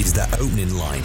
is 0.00 0.14
the 0.14 0.24
opening 0.40 0.74
line. 0.74 1.02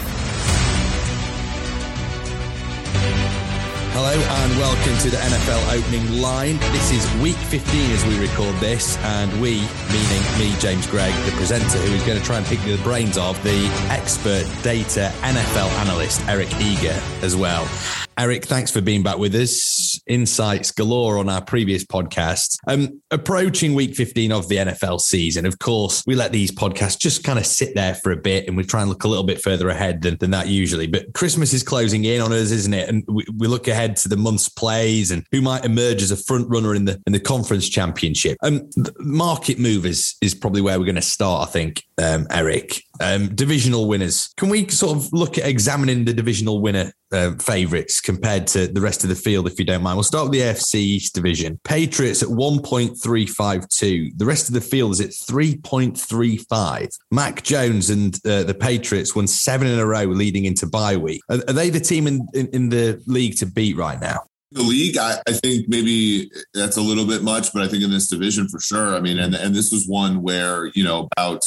Hello 3.92 4.12
and 4.12 4.58
welcome 4.58 4.96
to 4.98 5.10
the 5.10 5.18
NFL 5.18 5.78
opening 5.78 6.20
line. 6.20 6.56
This 6.72 6.92
is 6.92 7.22
week 7.22 7.36
15 7.36 7.90
as 7.90 8.06
we 8.06 8.18
record 8.18 8.54
this, 8.56 8.96
and 8.98 9.30
we, 9.34 9.60
meaning 9.92 10.22
me, 10.38 10.54
James 10.60 10.86
Gregg, 10.86 11.14
the 11.26 11.32
presenter, 11.32 11.78
who 11.78 11.92
is 11.92 12.02
going 12.04 12.18
to 12.18 12.24
try 12.24 12.38
and 12.38 12.46
pick 12.46 12.60
the 12.60 12.78
brains 12.82 13.18
of 13.18 13.42
the 13.42 13.66
expert 13.90 14.46
data 14.62 15.12
NFL 15.20 15.68
analyst, 15.80 16.26
Eric 16.26 16.48
Eager, 16.58 16.98
as 17.20 17.36
well. 17.36 17.68
Eric, 18.16 18.46
thanks 18.46 18.70
for 18.70 18.80
being 18.80 19.02
back 19.02 19.18
with 19.18 19.34
us. 19.34 19.85
Insights 20.06 20.70
galore 20.70 21.18
on 21.18 21.28
our 21.28 21.42
previous 21.42 21.84
podcast. 21.84 22.58
Um, 22.66 23.00
approaching 23.10 23.74
week 23.74 23.94
15 23.94 24.32
of 24.32 24.48
the 24.48 24.56
NFL 24.56 25.00
season, 25.00 25.46
of 25.46 25.58
course, 25.58 26.02
we 26.06 26.14
let 26.14 26.32
these 26.32 26.50
podcasts 26.50 26.98
just 26.98 27.24
kind 27.24 27.38
of 27.38 27.46
sit 27.46 27.74
there 27.74 27.94
for 27.94 28.12
a 28.12 28.16
bit 28.16 28.46
and 28.46 28.56
we 28.56 28.64
try 28.64 28.80
and 28.80 28.88
look 28.88 29.04
a 29.04 29.08
little 29.08 29.24
bit 29.24 29.42
further 29.42 29.68
ahead 29.68 30.02
than, 30.02 30.16
than 30.18 30.30
that 30.30 30.48
usually. 30.48 30.86
But 30.86 31.12
Christmas 31.14 31.52
is 31.52 31.62
closing 31.62 32.04
in 32.04 32.20
on 32.20 32.32
us, 32.32 32.50
isn't 32.50 32.74
it? 32.74 32.88
And 32.88 33.04
we, 33.08 33.24
we 33.36 33.46
look 33.48 33.68
ahead 33.68 33.96
to 33.96 34.08
the 34.08 34.16
month's 34.16 34.48
plays 34.48 35.10
and 35.10 35.24
who 35.32 35.42
might 35.42 35.64
emerge 35.64 36.02
as 36.02 36.10
a 36.10 36.16
front 36.16 36.48
runner 36.48 36.74
in 36.74 36.84
the 36.84 37.00
in 37.06 37.12
the 37.12 37.20
conference 37.20 37.68
championship. 37.68 38.36
Um, 38.42 38.68
market 38.98 39.58
movers 39.58 40.16
is 40.22 40.34
probably 40.34 40.60
where 40.60 40.78
we're 40.78 40.86
going 40.86 40.96
to 40.96 41.02
start, 41.02 41.48
I 41.48 41.50
think, 41.50 41.82
um, 41.98 42.26
Eric. 42.30 42.82
Um, 43.00 43.34
divisional 43.34 43.88
winners. 43.88 44.32
Can 44.38 44.48
we 44.48 44.68
sort 44.68 44.96
of 44.96 45.12
look 45.12 45.36
at 45.36 45.46
examining 45.46 46.04
the 46.06 46.14
divisional 46.14 46.62
winner 46.62 46.92
uh, 47.12 47.32
favourites 47.32 48.00
compared 48.00 48.46
to 48.48 48.66
the 48.66 48.80
rest 48.80 49.04
of 49.04 49.10
the 49.10 49.16
field, 49.16 49.46
if 49.46 49.58
you 49.58 49.64
don't 49.64 49.82
mind. 49.82 49.96
We'll 49.96 50.04
start 50.04 50.24
with 50.24 50.32
the 50.32 50.40
AFC 50.40 50.74
East 50.76 51.14
division. 51.14 51.60
Patriots 51.64 52.22
at 52.22 52.28
1.352. 52.28 54.16
The 54.16 54.26
rest 54.26 54.48
of 54.48 54.54
the 54.54 54.60
field 54.60 54.92
is 54.92 55.00
at 55.00 55.10
3.35. 55.10 56.98
Mac 57.10 57.42
Jones 57.42 57.90
and 57.90 58.14
uh, 58.26 58.42
the 58.44 58.54
Patriots 58.54 59.14
won 59.14 59.26
seven 59.26 59.68
in 59.68 59.78
a 59.78 59.86
row 59.86 60.04
leading 60.04 60.44
into 60.44 60.66
bye 60.66 60.96
week. 60.96 61.20
Are, 61.28 61.38
are 61.48 61.52
they 61.52 61.70
the 61.70 61.80
team 61.80 62.06
in, 62.06 62.26
in, 62.34 62.48
in 62.48 62.68
the 62.68 63.02
league 63.06 63.36
to 63.38 63.46
beat 63.46 63.76
right 63.76 64.00
now? 64.00 64.20
the 64.52 64.62
league, 64.62 64.96
I, 64.96 65.20
I, 65.28 65.32
think 65.32 65.68
maybe 65.68 66.30
that's 66.54 66.76
a 66.76 66.80
little 66.80 67.04
bit 67.04 67.22
much, 67.22 67.52
but 67.52 67.62
I 67.62 67.68
think 67.68 67.82
in 67.82 67.90
this 67.90 68.08
division 68.08 68.48
for 68.48 68.60
sure. 68.60 68.94
I 68.94 69.00
mean, 69.00 69.18
and 69.18 69.34
and 69.34 69.54
this 69.54 69.72
was 69.72 69.86
one 69.86 70.22
where 70.22 70.66
you 70.66 70.84
know 70.84 71.08
about 71.16 71.44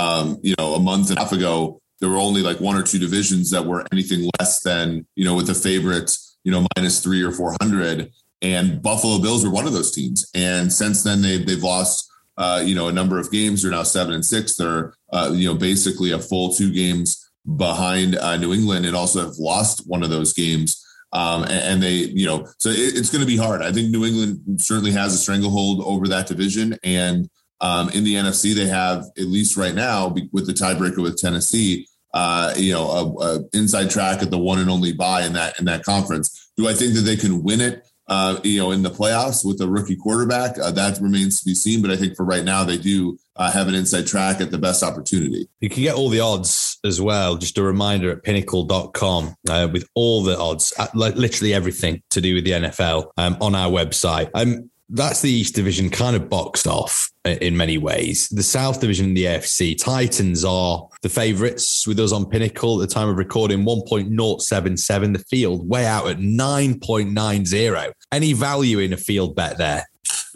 um, 0.00 0.38
you 0.42 0.54
know 0.58 0.74
a 0.74 0.80
month 0.80 1.08
and 1.10 1.18
a 1.18 1.22
half 1.22 1.32
ago, 1.32 1.80
there 2.00 2.08
were 2.08 2.16
only 2.16 2.42
like 2.42 2.60
one 2.60 2.76
or 2.76 2.82
two 2.82 2.98
divisions 2.98 3.50
that 3.50 3.64
were 3.64 3.84
anything 3.92 4.28
less 4.38 4.60
than, 4.60 5.06
you 5.14 5.24
know, 5.24 5.34
with 5.34 5.46
the 5.46 5.54
favorites, 5.54 6.38
you 6.44 6.52
know, 6.52 6.66
minus 6.76 7.00
three 7.00 7.22
or 7.22 7.32
400. 7.32 8.12
And 8.42 8.82
Buffalo 8.82 9.18
Bills 9.18 9.44
were 9.44 9.50
one 9.50 9.66
of 9.66 9.72
those 9.72 9.92
teams. 9.92 10.28
And 10.34 10.72
since 10.72 11.02
then, 11.02 11.22
they, 11.22 11.38
they've 11.38 11.62
lost, 11.62 12.10
uh, 12.36 12.62
you 12.64 12.74
know, 12.74 12.88
a 12.88 12.92
number 12.92 13.18
of 13.18 13.30
games. 13.30 13.62
They're 13.62 13.70
now 13.70 13.82
seven 13.82 14.12
and 14.12 14.24
six. 14.24 14.56
They're, 14.56 14.94
uh, 15.12 15.32
you 15.34 15.48
know, 15.48 15.54
basically 15.54 16.12
a 16.12 16.18
full 16.18 16.52
two 16.52 16.72
games 16.72 17.30
behind 17.56 18.16
uh, 18.16 18.36
New 18.36 18.52
England 18.52 18.84
and 18.84 18.94
also 18.94 19.24
have 19.24 19.36
lost 19.38 19.84
one 19.86 20.02
of 20.02 20.10
those 20.10 20.34
games. 20.34 20.82
Um, 21.12 21.44
and, 21.44 21.52
and, 21.52 21.82
they, 21.82 21.94
you 21.94 22.26
know, 22.26 22.46
so 22.58 22.68
it, 22.68 22.94
it's 22.94 23.10
going 23.10 23.22
to 23.22 23.26
be 23.26 23.36
hard. 23.38 23.62
I 23.62 23.72
think 23.72 23.90
New 23.90 24.04
England 24.04 24.60
certainly 24.60 24.90
has 24.90 25.14
a 25.14 25.18
stranglehold 25.18 25.82
over 25.84 26.08
that 26.08 26.26
division. 26.26 26.76
And, 26.84 27.30
um, 27.60 27.88
in 27.90 28.04
the 28.04 28.14
NFC, 28.14 28.54
they 28.54 28.66
have 28.66 29.04
at 29.18 29.24
least 29.24 29.56
right 29.56 29.74
now 29.74 30.14
with 30.32 30.46
the 30.46 30.52
tiebreaker 30.52 31.02
with 31.02 31.18
Tennessee, 31.18 31.88
uh, 32.12 32.54
you 32.56 32.72
know, 32.72 32.88
a, 32.88 33.24
a, 33.24 33.40
inside 33.52 33.90
track 33.90 34.22
at 34.22 34.30
the 34.30 34.38
one 34.38 34.58
and 34.58 34.70
only 34.70 34.92
bye 34.92 35.24
in 35.24 35.32
that 35.34 35.58
in 35.58 35.64
that 35.66 35.84
conference. 35.84 36.50
Do 36.56 36.68
I 36.68 36.74
think 36.74 36.94
that 36.94 37.02
they 37.02 37.16
can 37.16 37.42
win 37.42 37.60
it? 37.60 37.86
Uh, 38.08 38.38
you 38.44 38.60
know, 38.60 38.70
in 38.70 38.82
the 38.82 38.90
playoffs 38.90 39.44
with 39.44 39.60
a 39.60 39.68
rookie 39.68 39.96
quarterback, 39.96 40.56
uh, 40.60 40.70
that 40.70 40.96
remains 41.00 41.40
to 41.40 41.44
be 41.44 41.54
seen. 41.56 41.82
But 41.82 41.90
I 41.90 41.96
think 41.96 42.14
for 42.16 42.24
right 42.24 42.44
now, 42.44 42.62
they 42.62 42.78
do 42.78 43.18
uh, 43.34 43.50
have 43.50 43.66
an 43.66 43.74
inside 43.74 44.06
track 44.06 44.40
at 44.40 44.52
the 44.52 44.58
best 44.58 44.84
opportunity. 44.84 45.48
You 45.60 45.68
can 45.68 45.82
get 45.82 45.96
all 45.96 46.08
the 46.08 46.20
odds 46.20 46.78
as 46.84 47.00
well. 47.00 47.36
Just 47.36 47.58
a 47.58 47.64
reminder 47.64 48.12
at 48.12 48.22
pinnacle.com 48.22 49.34
uh, 49.50 49.68
with 49.72 49.88
all 49.94 50.22
the 50.22 50.38
odds, 50.38 50.72
like 50.94 51.16
literally 51.16 51.52
everything 51.52 52.00
to 52.10 52.20
do 52.20 52.36
with 52.36 52.44
the 52.44 52.52
NFL 52.52 53.10
um, 53.16 53.38
on 53.40 53.56
our 53.56 53.70
website. 53.70 54.30
Um, 54.34 54.70
that's 54.88 55.20
the 55.20 55.30
East 55.30 55.54
Division 55.54 55.90
kind 55.90 56.14
of 56.14 56.28
boxed 56.28 56.66
off 56.66 57.10
in 57.24 57.56
many 57.56 57.76
ways. 57.76 58.28
The 58.28 58.42
South 58.42 58.80
Division, 58.80 59.14
the 59.14 59.24
AFC, 59.24 59.76
Titans 59.76 60.44
are 60.44 60.88
the 61.02 61.08
favourites 61.08 61.86
with 61.86 61.98
us 61.98 62.12
on 62.12 62.26
Pinnacle 62.26 62.80
at 62.80 62.88
the 62.88 62.94
time 62.94 63.08
of 63.08 63.16
recording 63.16 63.64
1.077. 63.64 65.12
The 65.12 65.24
field 65.24 65.68
way 65.68 65.86
out 65.86 66.06
at 66.06 66.18
9.90. 66.18 67.92
Any 68.12 68.32
value 68.32 68.78
in 68.78 68.92
a 68.92 68.96
field 68.96 69.34
bet 69.34 69.58
there? 69.58 69.84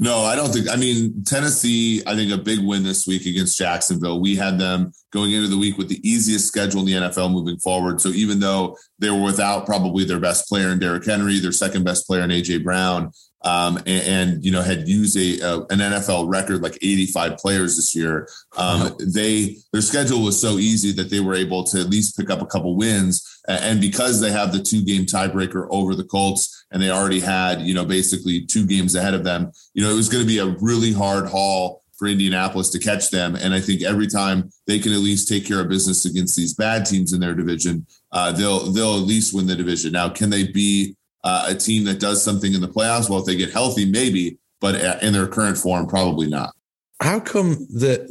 No, 0.02 0.20
I 0.20 0.34
don't 0.34 0.50
think. 0.50 0.68
I 0.68 0.76
mean, 0.76 1.22
Tennessee, 1.24 2.02
I 2.06 2.16
think 2.16 2.32
a 2.32 2.38
big 2.38 2.60
win 2.60 2.82
this 2.82 3.06
week 3.06 3.26
against 3.26 3.58
Jacksonville. 3.58 4.18
We 4.18 4.34
had 4.34 4.58
them 4.58 4.92
going 5.12 5.32
into 5.32 5.48
the 5.48 5.58
week 5.58 5.76
with 5.76 5.88
the 5.88 6.00
easiest 6.08 6.48
schedule 6.48 6.80
in 6.80 6.86
the 6.86 6.92
NFL 6.94 7.30
moving 7.30 7.58
forward. 7.58 8.00
So 8.00 8.08
even 8.08 8.40
though 8.40 8.78
they 8.98 9.10
were 9.10 9.22
without 9.22 9.66
probably 9.66 10.04
their 10.04 10.18
best 10.18 10.48
player 10.48 10.68
in 10.68 10.78
Derrick 10.78 11.04
Henry, 11.04 11.38
their 11.38 11.52
second 11.52 11.84
best 11.84 12.06
player 12.06 12.22
in 12.22 12.30
AJ 12.30 12.64
Brown, 12.64 13.12
um, 13.42 13.78
and, 13.78 13.88
and, 13.88 14.44
you 14.44 14.52
know 14.52 14.62
had 14.62 14.86
used 14.88 15.16
a, 15.16 15.40
a, 15.40 15.60
an 15.70 15.78
NFL 15.78 16.28
record 16.28 16.62
like 16.62 16.76
85 16.82 17.38
players 17.38 17.76
this 17.76 17.94
year. 17.94 18.28
Um, 18.56 18.94
They 18.98 19.56
their 19.72 19.82
schedule 19.82 20.22
was 20.22 20.40
so 20.40 20.58
easy 20.58 20.92
that 20.92 21.10
they 21.10 21.20
were 21.20 21.34
able 21.34 21.64
to 21.64 21.80
at 21.80 21.88
least 21.88 22.16
pick 22.16 22.30
up 22.30 22.42
a 22.42 22.46
couple 22.46 22.76
wins, 22.76 23.42
and 23.48 23.80
because 23.80 24.20
they 24.20 24.30
have 24.30 24.52
the 24.52 24.62
two 24.62 24.84
game 24.84 25.06
tiebreaker 25.06 25.66
over 25.70 25.94
the 25.94 26.04
Colts, 26.04 26.64
and 26.70 26.82
they 26.82 26.90
already 26.90 27.20
had 27.20 27.62
you 27.62 27.74
know 27.74 27.84
basically 27.84 28.44
two 28.44 28.66
games 28.66 28.94
ahead 28.94 29.14
of 29.14 29.24
them, 29.24 29.50
you 29.74 29.82
know 29.82 29.90
it 29.90 29.96
was 29.96 30.08
going 30.08 30.22
to 30.22 30.28
be 30.28 30.38
a 30.38 30.56
really 30.60 30.92
hard 30.92 31.28
haul 31.28 31.80
for 32.00 32.08
Indianapolis 32.08 32.70
to 32.70 32.78
catch 32.78 33.10
them. 33.10 33.36
And 33.36 33.52
I 33.52 33.60
think 33.60 33.82
every 33.82 34.06
time 34.06 34.50
they 34.66 34.78
can 34.78 34.92
at 34.92 35.00
least 35.00 35.28
take 35.28 35.46
care 35.46 35.60
of 35.60 35.68
business 35.68 36.06
against 36.06 36.34
these 36.34 36.54
bad 36.54 36.86
teams 36.86 37.12
in 37.12 37.20
their 37.20 37.34
division, 37.34 37.86
uh, 38.10 38.32
they'll 38.32 38.72
they'll 38.72 38.96
at 38.96 39.06
least 39.06 39.34
win 39.34 39.46
the 39.46 39.54
division. 39.54 39.92
Now, 39.92 40.08
can 40.08 40.30
they 40.30 40.48
be 40.48 40.96
uh, 41.24 41.46
a 41.48 41.54
team 41.54 41.84
that 41.84 42.00
does 42.00 42.22
something 42.22 42.54
in 42.54 42.60
the 42.60 42.68
playoffs. 42.68 43.08
Well, 43.08 43.20
if 43.20 43.26
they 43.26 43.36
get 43.36 43.52
healthy, 43.52 43.90
maybe, 43.90 44.38
but 44.60 45.02
in 45.02 45.12
their 45.12 45.26
current 45.26 45.58
form, 45.58 45.86
probably 45.86 46.28
not. 46.28 46.54
How 47.00 47.18
come 47.18 47.66
that 47.70 48.06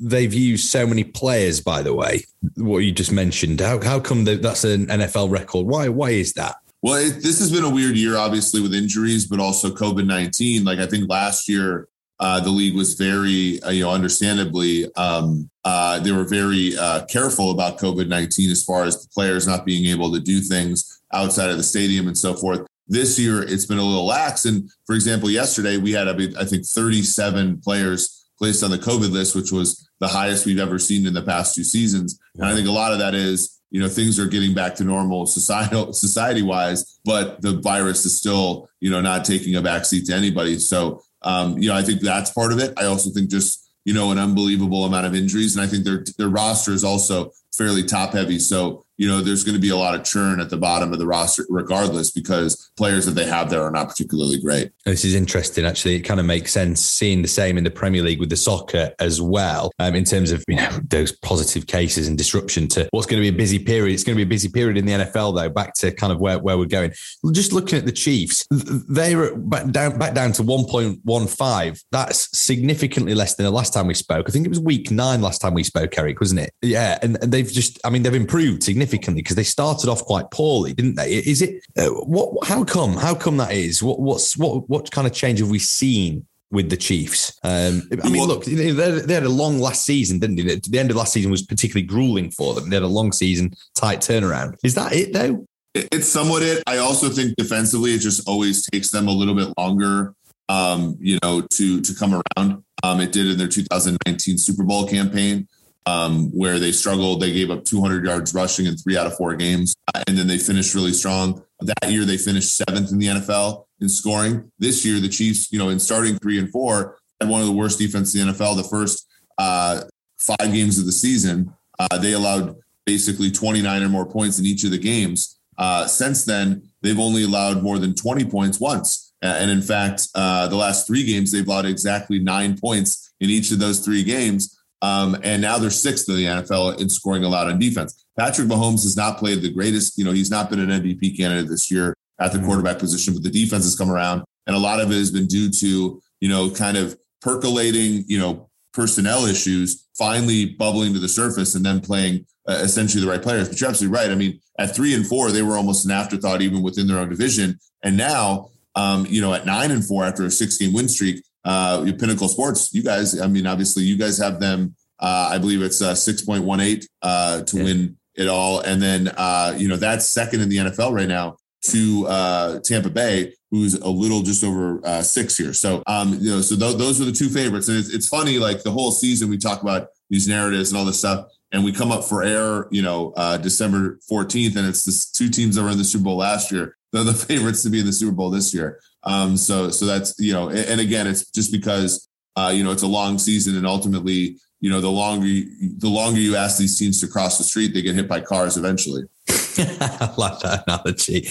they've 0.00 0.34
used 0.34 0.68
so 0.68 0.86
many 0.86 1.04
players? 1.04 1.60
By 1.60 1.82
the 1.82 1.94
way, 1.94 2.24
what 2.56 2.78
you 2.78 2.90
just 2.90 3.12
mentioned, 3.12 3.60
how 3.60 3.80
how 3.80 4.00
come 4.00 4.24
that 4.24 4.42
that's 4.42 4.64
an 4.64 4.86
NFL 4.86 5.30
record? 5.30 5.66
Why 5.66 5.88
why 5.88 6.10
is 6.10 6.32
that? 6.32 6.56
Well, 6.82 6.96
it, 6.96 7.22
this 7.22 7.38
has 7.38 7.52
been 7.52 7.64
a 7.64 7.70
weird 7.70 7.96
year, 7.96 8.16
obviously 8.16 8.60
with 8.60 8.74
injuries, 8.74 9.26
but 9.26 9.38
also 9.38 9.70
COVID 9.70 10.06
nineteen. 10.06 10.64
Like 10.64 10.80
I 10.80 10.86
think 10.86 11.08
last 11.08 11.48
year, 11.48 11.86
uh, 12.18 12.40
the 12.40 12.50
league 12.50 12.74
was 12.74 12.94
very, 12.94 13.62
uh, 13.62 13.70
you 13.70 13.84
know, 13.84 13.90
understandably, 13.90 14.92
um, 14.96 15.48
uh, 15.64 16.00
they 16.00 16.10
were 16.10 16.24
very 16.24 16.76
uh, 16.76 17.04
careful 17.06 17.52
about 17.52 17.78
COVID 17.78 18.08
nineteen 18.08 18.50
as 18.50 18.64
far 18.64 18.82
as 18.82 19.00
the 19.00 19.08
players 19.14 19.46
not 19.46 19.64
being 19.64 19.86
able 19.86 20.12
to 20.12 20.18
do 20.18 20.40
things 20.40 20.93
outside 21.14 21.50
of 21.50 21.56
the 21.56 21.62
stadium 21.62 22.06
and 22.06 22.18
so 22.18 22.34
forth. 22.34 22.66
This 22.86 23.18
year, 23.18 23.42
it's 23.42 23.66
been 23.66 23.78
a 23.78 23.82
little 23.82 24.06
lax. 24.06 24.44
And 24.44 24.70
for 24.86 24.94
example, 24.94 25.30
yesterday 25.30 25.78
we 25.78 25.92
had, 25.92 26.08
I 26.08 26.44
think, 26.44 26.66
37 26.66 27.60
players 27.62 28.24
placed 28.38 28.62
on 28.62 28.70
the 28.70 28.78
COVID 28.78 29.10
list, 29.10 29.34
which 29.34 29.52
was 29.52 29.88
the 30.00 30.08
highest 30.08 30.44
we've 30.44 30.58
ever 30.58 30.78
seen 30.78 31.06
in 31.06 31.14
the 31.14 31.22
past 31.22 31.54
two 31.54 31.64
seasons. 31.64 32.18
And 32.34 32.44
I 32.44 32.54
think 32.54 32.68
a 32.68 32.72
lot 32.72 32.92
of 32.92 32.98
that 32.98 33.14
is, 33.14 33.60
you 33.70 33.80
know, 33.80 33.88
things 33.88 34.18
are 34.18 34.26
getting 34.26 34.54
back 34.54 34.74
to 34.76 34.84
normal 34.84 35.26
societal 35.26 35.92
society 36.04 36.42
wise, 36.42 36.98
but 37.04 37.40
the 37.42 37.60
virus 37.60 38.04
is 38.04 38.16
still, 38.16 38.68
you 38.80 38.90
know, 38.90 39.00
not 39.00 39.24
taking 39.24 39.56
a 39.56 39.62
backseat 39.62 40.06
to 40.06 40.14
anybody. 40.14 40.58
So, 40.58 41.02
um, 41.22 41.58
you 41.58 41.68
know, 41.68 41.74
I 41.74 41.82
think 41.82 42.00
that's 42.00 42.30
part 42.30 42.52
of 42.52 42.58
it. 42.58 42.74
I 42.76 42.84
also 42.84 43.10
think 43.10 43.30
just, 43.30 43.68
you 43.84 43.94
know, 43.94 44.10
an 44.10 44.18
unbelievable 44.18 44.84
amount 44.84 45.06
of 45.06 45.14
injuries. 45.14 45.56
And 45.56 45.64
I 45.64 45.68
think 45.68 45.84
their 45.84 46.04
their 46.18 46.28
roster 46.28 46.72
is 46.72 46.84
also 46.84 47.32
fairly 47.56 47.82
top 47.82 48.12
heavy. 48.12 48.38
So 48.38 48.83
you 48.96 49.08
know, 49.08 49.20
there's 49.20 49.42
going 49.42 49.56
to 49.56 49.60
be 49.60 49.70
a 49.70 49.76
lot 49.76 49.94
of 49.94 50.04
churn 50.04 50.40
at 50.40 50.50
the 50.50 50.56
bottom 50.56 50.92
of 50.92 50.98
the 50.98 51.06
roster, 51.06 51.44
regardless, 51.48 52.10
because 52.10 52.70
players 52.76 53.06
that 53.06 53.12
they 53.12 53.26
have 53.26 53.50
there 53.50 53.62
are 53.62 53.70
not 53.70 53.88
particularly 53.88 54.40
great. 54.40 54.70
This 54.84 55.04
is 55.04 55.14
interesting. 55.14 55.64
Actually, 55.64 55.96
it 55.96 56.02
kind 56.02 56.20
of 56.20 56.26
makes 56.26 56.52
sense 56.52 56.80
seeing 56.80 57.22
the 57.22 57.28
same 57.28 57.58
in 57.58 57.64
the 57.64 57.70
Premier 57.70 58.02
League 58.02 58.20
with 58.20 58.30
the 58.30 58.36
soccer 58.36 58.92
as 59.00 59.20
well, 59.20 59.72
um, 59.78 59.94
in 59.94 60.04
terms 60.04 60.30
of 60.30 60.44
you 60.46 60.56
know 60.56 60.70
those 60.88 61.12
positive 61.12 61.66
cases 61.66 62.06
and 62.06 62.16
disruption 62.16 62.68
to 62.68 62.88
what's 62.92 63.06
going 63.06 63.20
to 63.20 63.30
be 63.30 63.34
a 63.34 63.36
busy 63.36 63.58
period. 63.58 63.92
It's 63.92 64.04
going 64.04 64.14
to 64.14 64.24
be 64.24 64.28
a 64.28 64.34
busy 64.34 64.48
period 64.48 64.76
in 64.76 64.86
the 64.86 64.92
NFL, 64.92 65.34
though. 65.34 65.48
Back 65.48 65.74
to 65.74 65.90
kind 65.90 66.12
of 66.12 66.20
where, 66.20 66.38
where 66.38 66.56
we're 66.56 66.66
going. 66.66 66.92
Just 67.32 67.52
looking 67.52 67.78
at 67.78 67.86
the 67.86 67.92
Chiefs, 67.92 68.46
they're 68.50 69.34
back 69.36 69.70
down 69.70 69.98
back 69.98 70.14
down 70.14 70.32
to 70.32 70.42
1.15. 70.42 71.84
That's 71.90 72.38
significantly 72.38 73.14
less 73.14 73.34
than 73.34 73.44
the 73.44 73.50
last 73.50 73.72
time 73.72 73.88
we 73.88 73.94
spoke. 73.94 74.28
I 74.28 74.32
think 74.32 74.46
it 74.46 74.50
was 74.50 74.60
week 74.60 74.90
nine 74.90 75.20
last 75.20 75.40
time 75.40 75.54
we 75.54 75.64
spoke, 75.64 75.98
Eric, 75.98 76.20
wasn't 76.20 76.40
it? 76.40 76.52
Yeah, 76.62 76.98
and, 77.02 77.18
and 77.22 77.32
they've 77.32 77.50
just, 77.50 77.80
I 77.84 77.90
mean, 77.90 78.02
they've 78.02 78.14
improved 78.14 78.62
significantly 78.62 78.83
significantly 78.84 79.22
because 79.22 79.36
they 79.36 79.44
started 79.44 79.88
off 79.88 80.04
quite 80.04 80.30
poorly, 80.30 80.72
didn't 80.72 80.96
they? 80.96 81.14
Is 81.14 81.42
it 81.42 81.64
uh, 81.76 81.88
what? 81.88 82.46
How 82.46 82.64
come? 82.64 82.94
How 82.94 83.14
come 83.14 83.36
that 83.38 83.52
is? 83.52 83.82
What? 83.82 84.00
What's 84.00 84.36
what? 84.36 84.68
What 84.68 84.90
kind 84.90 85.06
of 85.06 85.12
change 85.12 85.38
have 85.40 85.50
we 85.50 85.58
seen 85.58 86.26
with 86.50 86.70
the 86.70 86.76
Chiefs. 86.76 87.36
Um, 87.42 87.82
I 88.04 88.08
mean, 88.08 88.28
look, 88.28 88.44
they, 88.44 88.70
they, 88.70 89.14
had 89.14 89.24
a 89.24 89.28
long 89.28 89.58
last 89.58 89.84
season, 89.84 90.20
didn't 90.20 90.36
they? 90.36 90.54
The 90.54 90.78
end 90.78 90.90
of 90.90 90.96
last 90.96 91.12
season 91.12 91.32
was 91.32 91.42
particularly 91.42 91.84
grueling 91.84 92.30
for 92.30 92.54
them. 92.54 92.70
They 92.70 92.76
had 92.76 92.84
a 92.84 92.86
long 92.86 93.10
season, 93.10 93.54
tight 93.74 93.98
turnaround. 93.98 94.54
Is 94.62 94.76
that 94.76 94.92
it 94.92 95.12
though? 95.12 95.46
It's 95.74 96.06
somewhat 96.06 96.44
it. 96.44 96.62
I 96.68 96.76
also 96.76 97.08
think 97.08 97.34
defensively, 97.36 97.90
it 97.92 97.98
just 97.98 98.28
always 98.28 98.64
takes 98.66 98.90
them 98.90 99.08
a 99.08 99.10
little 99.10 99.34
bit 99.34 99.52
longer, 99.58 100.14
um, 100.48 100.96
you 101.00 101.18
know, 101.24 101.40
to 101.40 101.80
to 101.80 101.94
come 101.94 102.12
around. 102.14 102.62
Um, 102.84 103.00
it 103.00 103.10
did 103.10 103.26
in 103.26 103.38
their 103.38 103.48
2019 103.48 104.38
Super 104.38 104.62
Bowl 104.62 104.86
campaign, 104.86 105.48
um, 105.86 106.30
where 106.30 106.58
they 106.58 106.72
struggled. 106.72 107.20
They 107.20 107.32
gave 107.32 107.50
up 107.50 107.64
200 107.64 108.04
yards 108.04 108.34
rushing 108.34 108.66
in 108.66 108.76
three 108.76 108.96
out 108.96 109.06
of 109.06 109.16
four 109.16 109.34
games, 109.34 109.74
uh, 109.94 110.02
and 110.06 110.16
then 110.16 110.26
they 110.26 110.38
finished 110.38 110.74
really 110.74 110.92
strong. 110.92 111.42
That 111.60 111.90
year, 111.90 112.04
they 112.04 112.16
finished 112.16 112.56
seventh 112.56 112.92
in 112.92 112.98
the 112.98 113.06
NFL 113.06 113.64
in 113.80 113.88
scoring. 113.88 114.50
This 114.58 114.84
year, 114.84 115.00
the 115.00 115.08
Chiefs, 115.08 115.52
you 115.52 115.58
know, 115.58 115.68
in 115.68 115.78
starting 115.78 116.16
three 116.16 116.38
and 116.38 116.50
four, 116.50 116.98
had 117.20 117.28
one 117.28 117.40
of 117.40 117.46
the 117.46 117.52
worst 117.52 117.78
defenses 117.78 118.20
in 118.20 118.26
the 118.26 118.32
NFL. 118.32 118.56
The 118.56 118.64
first 118.64 119.06
uh, 119.38 119.82
five 120.18 120.52
games 120.52 120.78
of 120.78 120.86
the 120.86 120.92
season, 120.92 121.52
uh, 121.78 121.98
they 121.98 122.12
allowed 122.12 122.56
basically 122.86 123.30
29 123.30 123.82
or 123.82 123.88
more 123.88 124.06
points 124.06 124.38
in 124.38 124.46
each 124.46 124.64
of 124.64 124.70
the 124.70 124.78
games. 124.78 125.38
Uh, 125.56 125.86
since 125.86 126.24
then, 126.24 126.68
they've 126.82 126.98
only 126.98 127.24
allowed 127.24 127.62
more 127.62 127.78
than 127.78 127.94
20 127.94 128.24
points 128.26 128.60
once. 128.60 129.12
And 129.22 129.50
in 129.50 129.62
fact, 129.62 130.08
uh, 130.14 130.48
the 130.48 130.56
last 130.56 130.86
three 130.86 131.02
games, 131.02 131.32
they've 131.32 131.46
allowed 131.46 131.64
exactly 131.64 132.18
nine 132.18 132.58
points 132.58 133.14
in 133.20 133.30
each 133.30 133.50
of 133.52 133.58
those 133.58 133.80
three 133.80 134.04
games. 134.04 134.53
Um, 134.84 135.16
and 135.22 135.40
now 135.40 135.56
they're 135.56 135.70
sixth 135.70 136.10
in 136.10 136.16
the 136.16 136.26
NFL 136.26 136.78
in 136.78 136.90
scoring 136.90 137.24
allowed 137.24 137.46
on 137.46 137.58
defense. 137.58 138.04
Patrick 138.18 138.48
Mahomes 138.48 138.82
has 138.82 138.98
not 138.98 139.16
played 139.16 139.40
the 139.40 139.50
greatest. 139.50 139.96
You 139.96 140.04
know, 140.04 140.12
he's 140.12 140.30
not 140.30 140.50
been 140.50 140.60
an 140.60 140.68
MVP 140.68 141.16
candidate 141.16 141.48
this 141.48 141.70
year 141.70 141.94
at 142.20 142.32
the 142.32 142.38
mm-hmm. 142.38 142.46
quarterback 142.46 142.78
position, 142.80 143.14
but 143.14 143.22
the 143.22 143.30
defense 143.30 143.64
has 143.64 143.76
come 143.76 143.90
around. 143.90 144.24
And 144.46 144.54
a 144.54 144.58
lot 144.58 144.80
of 144.80 144.90
it 144.90 144.96
has 144.96 145.10
been 145.10 145.26
due 145.26 145.50
to, 145.50 146.02
you 146.20 146.28
know, 146.28 146.50
kind 146.50 146.76
of 146.76 146.98
percolating, 147.22 148.04
you 148.08 148.18
know, 148.18 148.50
personnel 148.74 149.24
issues 149.24 149.86
finally 149.96 150.50
bubbling 150.50 150.92
to 150.92 150.98
the 150.98 151.08
surface 151.08 151.54
and 151.54 151.64
then 151.64 151.80
playing 151.80 152.26
uh, 152.46 152.60
essentially 152.62 153.02
the 153.02 153.10
right 153.10 153.22
players. 153.22 153.48
But 153.48 153.58
you're 153.58 153.70
absolutely 153.70 153.96
right. 153.96 154.10
I 154.10 154.16
mean, 154.16 154.38
at 154.58 154.76
three 154.76 154.94
and 154.94 155.06
four, 155.06 155.30
they 155.30 155.40
were 155.40 155.56
almost 155.56 155.86
an 155.86 155.92
afterthought 155.92 156.42
even 156.42 156.62
within 156.62 156.88
their 156.88 156.98
own 156.98 157.08
division. 157.08 157.58
And 157.82 157.96
now, 157.96 158.50
um, 158.74 159.06
you 159.08 159.22
know, 159.22 159.32
at 159.32 159.46
nine 159.46 159.70
and 159.70 159.86
four 159.86 160.04
after 160.04 160.26
a 160.26 160.30
six 160.30 160.58
game 160.58 160.74
win 160.74 160.88
streak, 160.88 161.24
uh, 161.44 161.82
your 161.84 161.96
Pinnacle 161.96 162.28
Sports, 162.28 162.74
you 162.74 162.82
guys, 162.82 163.20
I 163.20 163.26
mean, 163.26 163.46
obviously 163.46 163.82
you 163.82 163.96
guys 163.96 164.18
have 164.18 164.40
them, 164.40 164.74
uh, 165.00 165.28
I 165.32 165.38
believe 165.38 165.62
it's 165.62 165.82
uh, 165.82 165.92
6.18 165.92 166.86
uh, 167.02 167.42
to 167.42 167.56
yeah. 167.56 167.64
win 167.64 167.96
it 168.14 168.28
all. 168.28 168.60
And 168.60 168.80
then, 168.80 169.08
uh, 169.08 169.54
you 169.56 169.68
know, 169.68 169.76
that's 169.76 170.06
second 170.06 170.40
in 170.40 170.48
the 170.48 170.56
NFL 170.58 170.92
right 170.92 171.08
now 171.08 171.36
to 171.66 172.06
uh, 172.06 172.60
Tampa 172.60 172.90
Bay, 172.90 173.34
who's 173.50 173.74
a 173.74 173.88
little 173.88 174.22
just 174.22 174.44
over 174.44 174.80
uh, 174.86 175.02
six 175.02 175.36
here. 175.36 175.52
So, 175.52 175.82
um, 175.86 176.18
you 176.20 176.30
know, 176.30 176.40
so 176.40 176.56
th- 176.56 176.76
those 176.76 177.00
are 177.00 177.04
the 177.04 177.12
two 177.12 177.28
favorites. 177.28 177.68
And 177.68 177.78
it's, 177.78 177.92
it's 177.92 178.08
funny, 178.08 178.38
like 178.38 178.62
the 178.62 178.70
whole 178.70 178.92
season, 178.92 179.30
we 179.30 179.38
talk 179.38 179.62
about 179.62 179.88
these 180.10 180.28
narratives 180.28 180.70
and 180.70 180.78
all 180.78 180.84
this 180.84 180.98
stuff 180.98 181.26
and 181.54 181.64
we 181.64 181.72
come 181.72 181.92
up 181.92 182.02
for 182.02 182.24
air, 182.24 182.66
you 182.72 182.82
know, 182.82 183.12
uh, 183.16 183.36
December 183.36 184.00
14th, 184.10 184.56
and 184.56 184.66
it's 184.66 184.84
the 184.84 185.16
two 185.16 185.30
teams 185.30 185.54
that 185.54 185.62
were 185.62 185.70
in 185.70 185.78
the 185.78 185.84
Super 185.84 186.04
Bowl 186.04 186.16
last 186.16 186.50
year. 186.50 186.76
They're 186.92 187.04
the 187.04 187.14
favorites 187.28 187.62
to 187.62 187.70
be 187.70 187.78
in 187.78 187.86
the 187.86 187.92
Super 187.92 188.10
Bowl 188.10 188.28
this 188.28 188.52
year. 188.52 188.80
Um, 189.04 189.36
so, 189.36 189.70
so 189.70 189.86
that's 189.86 190.14
you 190.18 190.32
know, 190.32 190.50
and, 190.50 190.80
again, 190.80 191.06
it's 191.06 191.30
just 191.30 191.52
because 191.52 192.08
uh, 192.36 192.52
you 192.54 192.64
know 192.64 192.72
it's 192.72 192.82
a 192.82 192.88
long 192.88 193.18
season, 193.18 193.56
and 193.56 193.66
ultimately, 193.66 194.38
you 194.60 194.70
know, 194.70 194.80
the 194.80 194.90
longer 194.90 195.26
you, 195.26 195.76
the 195.78 195.88
longer 195.88 196.20
you 196.20 196.36
ask 196.36 196.58
these 196.58 196.78
teams 196.78 197.00
to 197.00 197.06
cross 197.06 197.38
the 197.38 197.44
street, 197.44 197.74
they 197.74 197.82
get 197.82 197.94
hit 197.94 198.08
by 198.08 198.20
cars 198.20 198.56
eventually. 198.56 199.04
I 199.56 200.12
like 200.16 200.40
that 200.40 200.64
analogy. 200.66 201.26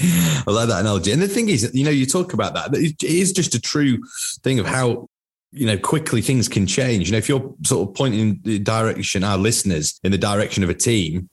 I 0.48 0.52
like 0.52 0.70
that 0.70 0.82
analogy. 0.82 1.12
And 1.12 1.22
the 1.22 1.28
thing 1.28 1.50
is, 1.50 1.70
you 1.74 1.84
know, 1.84 1.92
you 1.92 2.06
talk 2.06 2.34
about 2.34 2.54
that. 2.54 2.74
It 2.74 3.04
is 3.04 3.34
just 3.34 3.56
a 3.56 3.60
true 3.60 4.00
thing 4.42 4.60
of 4.60 4.66
how 4.66 5.10
you 5.54 5.68
know, 5.68 5.78
quickly 5.78 6.22
things 6.22 6.48
can 6.48 6.66
change. 6.66 7.08
You 7.08 7.12
know, 7.12 7.20
if 7.20 7.30
you're 7.30 7.54
sort 7.64 7.88
of 7.88 7.96
pointing 7.96 8.40
the 8.44 8.60
direction, 8.60 9.24
our 9.24 9.38
listeners 9.38 10.00
in 10.04 10.12
the 10.12 10.18
direction 10.18 10.64
of 10.64 10.70
a 10.70 10.74
team, 10.74 11.30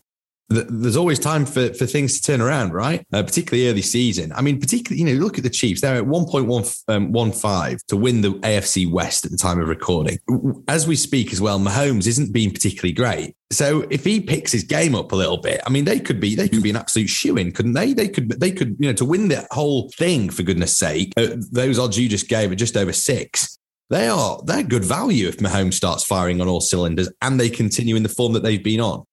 there's 0.51 0.97
always 0.97 1.21
time 1.21 1.47
for, 1.47 1.73
for 1.75 1.87
things 1.87 2.21
to 2.21 2.23
turn 2.23 2.41
around, 2.41 2.73
right? 2.73 3.07
Uh, 3.13 3.23
particularly 3.23 3.71
early 3.71 3.83
season. 3.83 4.33
I 4.33 4.43
mean, 4.43 4.59
particularly, 4.59 5.01
you 5.01 5.07
know, 5.07 5.25
look 5.25 5.39
at 5.39 5.45
the 5.45 5.51
Chiefs. 5.51 5.81
They're 5.81 5.97
at 5.97 6.05
1.15 6.05 7.73
um, 7.73 7.79
to 7.87 7.97
win 7.97 8.21
the 8.21 8.33
AFC 8.33 8.91
West 8.91 9.25
at 9.25 9.31
the 9.31 9.37
time 9.37 9.61
of 9.61 9.69
recording. 9.69 10.19
As 10.67 10.89
we 10.89 10.97
speak 10.97 11.33
as 11.33 11.41
well, 11.41 11.61
Mahomes 11.61 12.09
isn't 12.09 12.33
being 12.33 12.51
particularly 12.51 12.93
great. 12.93 13.37
So 13.53 13.87
if 13.91 14.05
he 14.05 14.21
picks 14.21 14.51
his 14.51 14.65
game 14.65 14.95
up 14.97 15.13
a 15.13 15.17
little 15.17 15.39
bit, 15.39 15.61
I 15.67 15.71
mean, 15.71 15.85
they 15.85 16.01
could 16.01 16.21
be 16.21 16.35
they 16.35 16.49
could 16.49 16.63
be 16.63 16.71
an 16.71 16.77
absolute 16.77 17.09
shoe 17.09 17.37
in, 17.37 17.53
couldn't 17.53 17.73
they? 17.73 17.93
They 17.93 18.09
could 18.09 18.29
they 18.41 18.53
could 18.53 18.77
you 18.79 18.89
know 18.89 18.95
to 18.95 19.05
win 19.05 19.29
the 19.29 19.47
whole 19.51 19.89
thing 19.91 20.31
for 20.31 20.45
goodness 20.45 20.77
sake. 20.77 21.13
Uh, 21.17 21.37
those 21.51 21.79
odds 21.79 21.99
you 21.99 22.09
just 22.09 22.29
gave 22.29 22.53
are 22.53 22.57
just 22.57 22.77
over 22.77 22.93
six 22.93 23.59
they 23.91 24.07
are 24.07 24.41
they're 24.45 24.63
good 24.63 24.85
value 24.85 25.29
if 25.29 25.39
Mahomes 25.39 25.75
starts 25.75 26.05
firing 26.05 26.41
on 26.41 26.47
all 26.47 26.61
cylinders 26.61 27.11
and 27.21 27.39
they 27.39 27.51
continue 27.51 27.97
in 27.97 28.05
the 28.05 28.09
form 28.09 28.33
that 28.33 28.43
they've 28.45 28.63
been 28.63 28.81
on. 28.81 29.05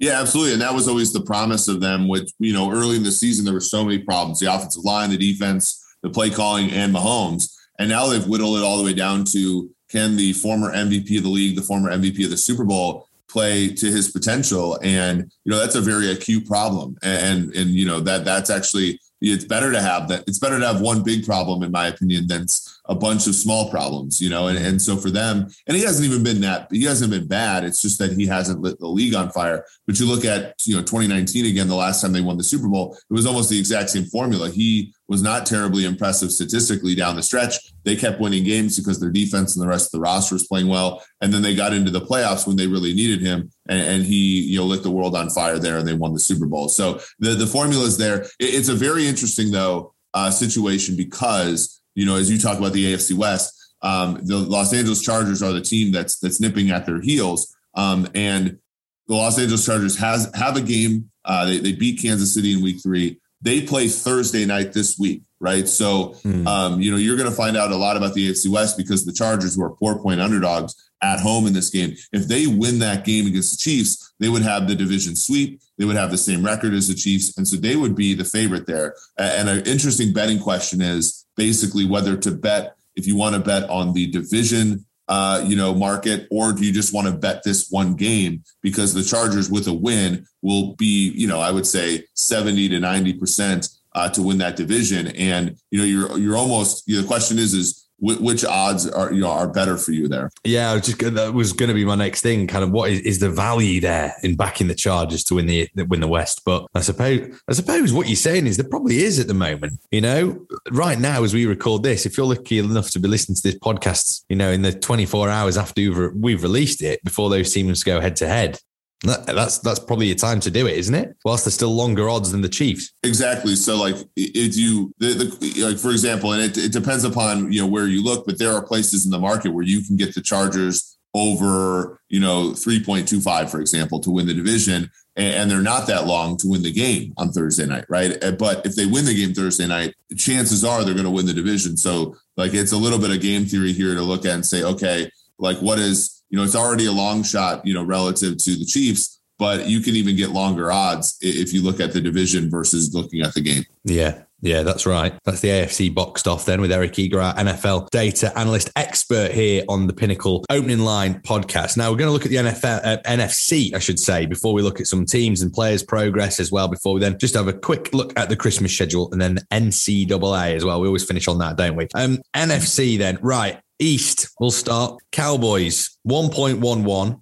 Yeah, 0.00 0.18
absolutely. 0.18 0.54
And 0.54 0.62
that 0.62 0.74
was 0.74 0.88
always 0.88 1.12
the 1.12 1.20
promise 1.20 1.68
of 1.68 1.80
them, 1.80 2.08
which, 2.08 2.30
you 2.38 2.54
know, 2.54 2.72
early 2.72 2.96
in 2.96 3.02
the 3.02 3.12
season, 3.12 3.44
there 3.44 3.52
were 3.52 3.60
so 3.60 3.84
many 3.84 3.98
problems 3.98 4.40
the 4.40 4.52
offensive 4.52 4.82
line, 4.82 5.10
the 5.10 5.18
defense, 5.18 5.94
the 6.02 6.08
play 6.08 6.30
calling, 6.30 6.70
and 6.70 6.94
Mahomes. 6.94 7.54
And 7.78 7.90
now 7.90 8.06
they've 8.06 8.26
whittled 8.26 8.56
it 8.56 8.64
all 8.64 8.78
the 8.78 8.84
way 8.84 8.94
down 8.94 9.24
to 9.32 9.70
can 9.90 10.16
the 10.16 10.32
former 10.32 10.72
MVP 10.72 11.18
of 11.18 11.24
the 11.24 11.28
league, 11.28 11.54
the 11.54 11.62
former 11.62 11.90
MVP 11.90 12.24
of 12.24 12.30
the 12.30 12.36
Super 12.38 12.64
Bowl, 12.64 13.08
play 13.28 13.68
to 13.68 13.86
his 13.86 14.10
potential? 14.10 14.78
And, 14.82 15.30
you 15.44 15.52
know, 15.52 15.58
that's 15.58 15.74
a 15.74 15.82
very 15.82 16.10
acute 16.10 16.46
problem. 16.46 16.96
And, 17.02 17.22
and, 17.22 17.56
and 17.56 17.70
you 17.70 17.86
know, 17.86 18.00
that 18.00 18.24
that's 18.24 18.48
actually, 18.48 18.98
it's 19.20 19.44
better 19.44 19.70
to 19.70 19.82
have 19.82 20.08
that. 20.08 20.24
It's 20.26 20.38
better 20.38 20.58
to 20.58 20.66
have 20.66 20.80
one 20.80 21.02
big 21.02 21.26
problem, 21.26 21.62
in 21.62 21.70
my 21.70 21.88
opinion, 21.88 22.26
than 22.26 22.46
a 22.90 22.94
bunch 22.94 23.28
of 23.28 23.36
small 23.36 23.70
problems, 23.70 24.20
you 24.20 24.28
know, 24.28 24.48
and, 24.48 24.58
and 24.58 24.82
so 24.82 24.96
for 24.96 25.10
them, 25.10 25.46
and 25.68 25.76
he 25.76 25.82
hasn't 25.84 26.04
even 26.04 26.24
been 26.24 26.40
that, 26.40 26.66
he 26.72 26.84
hasn't 26.84 27.12
been 27.12 27.28
bad. 27.28 27.62
It's 27.62 27.80
just 27.80 28.00
that 28.00 28.12
he 28.12 28.26
hasn't 28.26 28.60
lit 28.60 28.80
the 28.80 28.88
league 28.88 29.14
on 29.14 29.30
fire. 29.30 29.64
But 29.86 30.00
you 30.00 30.06
look 30.06 30.24
at, 30.24 30.54
you 30.66 30.74
know, 30.74 30.82
2019 30.82 31.46
again, 31.46 31.68
the 31.68 31.76
last 31.76 32.02
time 32.02 32.12
they 32.12 32.20
won 32.20 32.36
the 32.36 32.42
Super 32.42 32.68
Bowl, 32.68 32.98
it 33.08 33.12
was 33.12 33.26
almost 33.26 33.48
the 33.48 33.58
exact 33.58 33.90
same 33.90 34.06
formula. 34.06 34.50
He 34.50 34.92
was 35.06 35.22
not 35.22 35.46
terribly 35.46 35.84
impressive 35.84 36.32
statistically 36.32 36.96
down 36.96 37.14
the 37.14 37.22
stretch. 37.22 37.72
They 37.84 37.94
kept 37.94 38.20
winning 38.20 38.42
games 38.42 38.76
because 38.76 38.98
their 38.98 39.10
defense 39.10 39.54
and 39.54 39.62
the 39.62 39.68
rest 39.68 39.86
of 39.86 39.92
the 39.92 40.00
roster 40.00 40.34
was 40.34 40.48
playing 40.48 40.66
well. 40.66 41.00
And 41.20 41.32
then 41.32 41.42
they 41.42 41.54
got 41.54 41.72
into 41.72 41.92
the 41.92 42.00
playoffs 42.00 42.44
when 42.44 42.56
they 42.56 42.66
really 42.66 42.92
needed 42.92 43.20
him. 43.20 43.52
And, 43.68 43.80
and 43.80 44.02
he, 44.04 44.40
you 44.42 44.58
know, 44.58 44.64
lit 44.64 44.82
the 44.82 44.90
world 44.90 45.14
on 45.14 45.30
fire 45.30 45.60
there 45.60 45.78
and 45.78 45.86
they 45.86 45.94
won 45.94 46.12
the 46.12 46.18
Super 46.18 46.46
Bowl. 46.46 46.68
So 46.68 47.00
the, 47.20 47.34
the 47.34 47.46
formula 47.46 47.84
is 47.84 47.98
there. 47.98 48.22
It, 48.22 48.54
it's 48.54 48.68
a 48.68 48.74
very 48.74 49.06
interesting, 49.06 49.52
though, 49.52 49.94
uh, 50.12 50.30
situation 50.30 50.96
because 50.96 51.79
you 52.00 52.06
know, 52.06 52.16
as 52.16 52.30
you 52.30 52.38
talk 52.38 52.56
about 52.56 52.72
the 52.72 52.94
AFC 52.94 53.14
West, 53.14 53.74
um, 53.82 54.18
the 54.22 54.38
Los 54.38 54.72
Angeles 54.72 55.02
Chargers 55.02 55.42
are 55.42 55.52
the 55.52 55.60
team 55.60 55.92
that's 55.92 56.18
that's 56.18 56.40
nipping 56.40 56.70
at 56.70 56.86
their 56.86 57.02
heels. 57.02 57.54
Um, 57.74 58.08
and 58.14 58.58
the 59.06 59.14
Los 59.14 59.38
Angeles 59.38 59.66
Chargers 59.66 59.98
has 59.98 60.30
have 60.34 60.56
a 60.56 60.62
game. 60.62 61.10
Uh, 61.26 61.44
they, 61.44 61.58
they 61.58 61.72
beat 61.72 62.00
Kansas 62.00 62.32
City 62.32 62.54
in 62.54 62.62
Week 62.62 62.82
Three. 62.82 63.20
They 63.42 63.60
play 63.60 63.88
Thursday 63.88 64.46
night 64.46 64.72
this 64.72 64.98
week, 64.98 65.24
right? 65.40 65.68
So, 65.68 66.14
mm. 66.24 66.46
um, 66.46 66.80
you 66.80 66.90
know, 66.90 66.96
you're 66.96 67.18
going 67.18 67.28
to 67.28 67.36
find 67.36 67.54
out 67.54 67.70
a 67.70 67.76
lot 67.76 67.98
about 67.98 68.14
the 68.14 68.30
AFC 68.30 68.48
West 68.48 68.78
because 68.78 69.04
the 69.04 69.12
Chargers, 69.12 69.54
who 69.54 69.62
are 69.62 69.76
four 69.76 70.00
point 70.00 70.22
underdogs 70.22 70.74
at 71.02 71.20
home 71.20 71.46
in 71.46 71.52
this 71.52 71.68
game, 71.68 71.96
if 72.14 72.28
they 72.28 72.46
win 72.46 72.78
that 72.78 73.04
game 73.04 73.26
against 73.26 73.52
the 73.52 73.58
Chiefs, 73.58 74.14
they 74.20 74.30
would 74.30 74.42
have 74.42 74.68
the 74.68 74.74
division 74.74 75.16
sweep. 75.16 75.60
They 75.76 75.84
would 75.84 75.96
have 75.96 76.10
the 76.10 76.18
same 76.18 76.42
record 76.42 76.72
as 76.72 76.88
the 76.88 76.94
Chiefs, 76.94 77.36
and 77.36 77.46
so 77.46 77.56
they 77.56 77.76
would 77.76 77.94
be 77.94 78.14
the 78.14 78.24
favorite 78.24 78.66
there. 78.66 78.94
And 79.18 79.50
an 79.50 79.66
interesting 79.66 80.14
betting 80.14 80.38
question 80.38 80.80
is 80.80 81.19
basically 81.40 81.86
whether 81.86 82.18
to 82.18 82.30
bet 82.30 82.74
if 82.96 83.06
you 83.06 83.16
want 83.16 83.34
to 83.34 83.40
bet 83.40 83.62
on 83.70 83.94
the 83.94 84.06
division 84.08 84.84
uh, 85.08 85.42
you 85.44 85.56
know, 85.56 85.74
market, 85.74 86.28
or 86.30 86.52
do 86.52 86.64
you 86.64 86.70
just 86.70 86.94
want 86.94 87.06
to 87.08 87.12
bet 87.12 87.42
this 87.42 87.68
one 87.70 87.94
game 87.94 88.44
because 88.62 88.92
the 88.92 89.02
Chargers 89.02 89.50
with 89.50 89.66
a 89.66 89.72
win 89.72 90.24
will 90.42 90.76
be, 90.76 91.10
you 91.16 91.26
know, 91.26 91.40
I 91.40 91.50
would 91.50 91.66
say 91.66 92.04
70 92.14 92.68
to 92.68 92.78
90 92.78 93.14
percent 93.14 93.68
uh, 93.94 94.08
to 94.10 94.22
win 94.22 94.38
that 94.38 94.54
division. 94.54 95.08
And 95.08 95.56
you 95.70 95.78
know, 95.78 95.84
you're 95.84 96.18
you're 96.18 96.36
almost. 96.36 96.86
You 96.86 96.96
know, 96.96 97.02
the 97.02 97.08
question 97.08 97.38
is, 97.38 97.54
is 97.54 97.79
which 98.00 98.44
odds 98.44 98.88
are 98.88 99.12
you 99.12 99.20
know 99.20 99.30
are 99.30 99.48
better 99.48 99.76
for 99.76 99.92
you 99.92 100.08
there? 100.08 100.30
Yeah, 100.44 100.78
just 100.78 100.98
that 100.98 101.34
was 101.34 101.52
going 101.52 101.68
to 101.68 101.74
be 101.74 101.84
my 101.84 101.94
next 101.94 102.22
thing. 102.22 102.46
Kind 102.46 102.64
of 102.64 102.70
what 102.70 102.90
is, 102.90 103.00
is 103.00 103.18
the 103.18 103.30
value 103.30 103.80
there 103.80 104.14
in 104.22 104.36
backing 104.36 104.68
the 104.68 104.74
Chargers 104.74 105.24
to 105.24 105.34
win 105.36 105.46
the 105.46 105.68
win 105.88 106.00
the 106.00 106.08
West? 106.08 106.42
But 106.44 106.66
I 106.74 106.80
suppose 106.80 107.40
I 107.48 107.52
suppose 107.52 107.92
what 107.92 108.08
you're 108.08 108.16
saying 108.16 108.46
is 108.46 108.56
there 108.56 108.68
probably 108.68 109.02
is 109.02 109.18
at 109.18 109.26
the 109.26 109.34
moment. 109.34 109.80
You 109.90 110.00
know, 110.00 110.46
right 110.70 110.98
now 110.98 111.22
as 111.22 111.34
we 111.34 111.46
record 111.46 111.82
this, 111.82 112.06
if 112.06 112.16
you're 112.16 112.26
lucky 112.26 112.58
enough 112.58 112.90
to 112.90 113.00
be 113.00 113.08
listening 113.08 113.36
to 113.36 113.42
this 113.42 113.58
podcast, 113.58 114.24
you 114.28 114.36
know, 114.36 114.50
in 114.50 114.62
the 114.62 114.72
24 114.72 115.28
hours 115.28 115.56
after 115.56 115.80
we've, 115.80 116.14
we've 116.14 116.42
released 116.42 116.82
it, 116.82 117.02
before 117.04 117.30
those 117.30 117.52
teams 117.52 117.82
go 117.82 118.00
head 118.00 118.16
to 118.16 118.26
head, 118.26 118.58
that's 119.02 119.58
that's 119.58 119.78
probably 119.78 120.10
a 120.10 120.14
time 120.14 120.40
to 120.40 120.50
do 120.50 120.66
it, 120.66 120.76
isn't 120.76 120.94
it? 120.94 121.16
Whilst 121.24 121.44
there's 121.44 121.54
still 121.54 121.74
longer 121.74 122.08
odds 122.08 122.32
than 122.32 122.42
the 122.42 122.48
Chiefs. 122.48 122.92
Exactly. 123.02 123.56
So, 123.56 123.78
like, 123.78 123.96
if 124.16 124.56
you 124.56 124.92
the, 124.98 125.14
the, 125.14 125.64
like, 125.64 125.78
for 125.78 125.90
example, 125.90 126.32
and 126.32 126.42
it, 126.42 126.58
it 126.58 126.72
depends 126.72 127.04
upon 127.04 127.50
you 127.52 127.60
know 127.60 127.66
where 127.66 127.86
you 127.86 128.02
look, 128.04 128.26
but 128.26 128.38
there 128.38 128.52
are 128.52 128.62
places 128.62 129.04
in 129.04 129.10
the 129.10 129.18
market 129.18 129.50
where 129.50 129.64
you 129.64 129.82
can 129.82 129.96
get 129.96 130.14
the 130.14 130.20
Chargers 130.20 130.98
over 131.12 132.00
you 132.08 132.20
know 132.20 132.50
3.25 132.50 133.50
for 133.50 133.60
example 133.60 133.98
to 133.98 134.12
win 134.12 134.28
the 134.28 134.34
division 134.34 134.88
and 135.16 135.50
they're 135.50 135.60
not 135.60 135.86
that 135.86 136.06
long 136.06 136.36
to 136.38 136.48
win 136.48 136.62
the 136.62 136.72
game 136.72 137.12
on 137.16 137.30
Thursday 137.30 137.66
night, 137.66 137.84
right? 137.88 138.22
Uh, 138.22 138.32
but 138.32 138.64
if 138.64 138.74
they 138.74 138.86
win 138.86 139.04
the 139.04 139.14
game 139.14 139.34
Thursday 139.34 139.66
night, 139.66 139.94
chances 140.16 140.64
are 140.64 140.84
they're 140.84 140.94
going 140.94 141.04
to 141.04 141.10
win 141.10 141.26
the 141.26 141.34
division. 141.34 141.76
So, 141.76 142.16
like, 142.36 142.54
it's 142.54 142.72
a 142.72 142.76
little 142.76 142.98
bit 142.98 143.10
of 143.10 143.20
game 143.20 143.44
theory 143.44 143.72
here 143.72 143.94
to 143.94 144.02
look 144.02 144.24
at 144.24 144.34
and 144.34 144.46
say, 144.46 144.62
okay, 144.62 145.10
like, 145.38 145.58
what 145.58 145.78
is 145.78 146.19
you 146.30 146.38
know, 146.38 146.44
it's 146.44 146.56
already 146.56 146.86
a 146.86 146.92
long 146.92 147.22
shot, 147.22 147.66
you 147.66 147.74
know, 147.74 147.82
relative 147.82 148.38
to 148.38 148.56
the 148.56 148.64
Chiefs, 148.64 149.20
but 149.38 149.66
you 149.66 149.80
can 149.80 149.96
even 149.96 150.16
get 150.16 150.30
longer 150.30 150.70
odds 150.70 151.16
if 151.20 151.52
you 151.52 151.62
look 151.62 151.80
at 151.80 151.92
the 151.92 152.00
division 152.00 152.50
versus 152.50 152.94
looking 152.94 153.20
at 153.22 153.34
the 153.34 153.40
game. 153.40 153.64
Yeah. 153.84 154.22
Yeah, 154.42 154.62
that's 154.62 154.86
right. 154.86 155.12
That's 155.24 155.40
the 155.40 155.48
AFC 155.48 155.94
boxed 155.94 156.26
off 156.26 156.46
then 156.46 156.60
with 156.60 156.72
Eric 156.72 156.98
Eager, 156.98 157.20
our 157.20 157.34
NFL 157.34 157.90
data 157.90 158.36
analyst 158.38 158.70
expert 158.74 159.32
here 159.32 159.64
on 159.68 159.86
the 159.86 159.92
Pinnacle 159.92 160.44
Opening 160.48 160.78
Line 160.78 161.20
podcast. 161.20 161.76
Now 161.76 161.90
we're 161.90 161.98
going 161.98 162.08
to 162.08 162.12
look 162.12 162.24
at 162.24 162.30
the 162.30 162.36
NFL, 162.36 162.80
uh, 162.82 163.02
NFC, 163.02 163.74
I 163.74 163.78
should 163.78 163.98
say, 163.98 164.24
before 164.24 164.54
we 164.54 164.62
look 164.62 164.80
at 164.80 164.86
some 164.86 165.04
teams 165.04 165.42
and 165.42 165.52
players' 165.52 165.82
progress 165.82 166.40
as 166.40 166.50
well. 166.50 166.68
Before 166.68 166.94
we 166.94 167.00
then 167.00 167.18
just 167.18 167.34
have 167.34 167.48
a 167.48 167.52
quick 167.52 167.92
look 167.92 168.18
at 168.18 168.30
the 168.30 168.36
Christmas 168.36 168.72
schedule 168.72 169.10
and 169.12 169.20
then 169.20 169.34
the 169.34 169.42
NCAA 169.50 170.54
as 170.54 170.64
well. 170.64 170.80
We 170.80 170.86
always 170.86 171.04
finish 171.04 171.28
on 171.28 171.38
that, 171.38 171.56
don't 171.56 171.76
we? 171.76 171.88
Um, 171.94 172.18
NFC 172.34 172.96
then, 172.96 173.18
right? 173.20 173.60
East, 173.80 174.28
we'll 174.38 174.50
start. 174.50 175.00
Cowboys, 175.10 175.96
1.11 176.06 177.20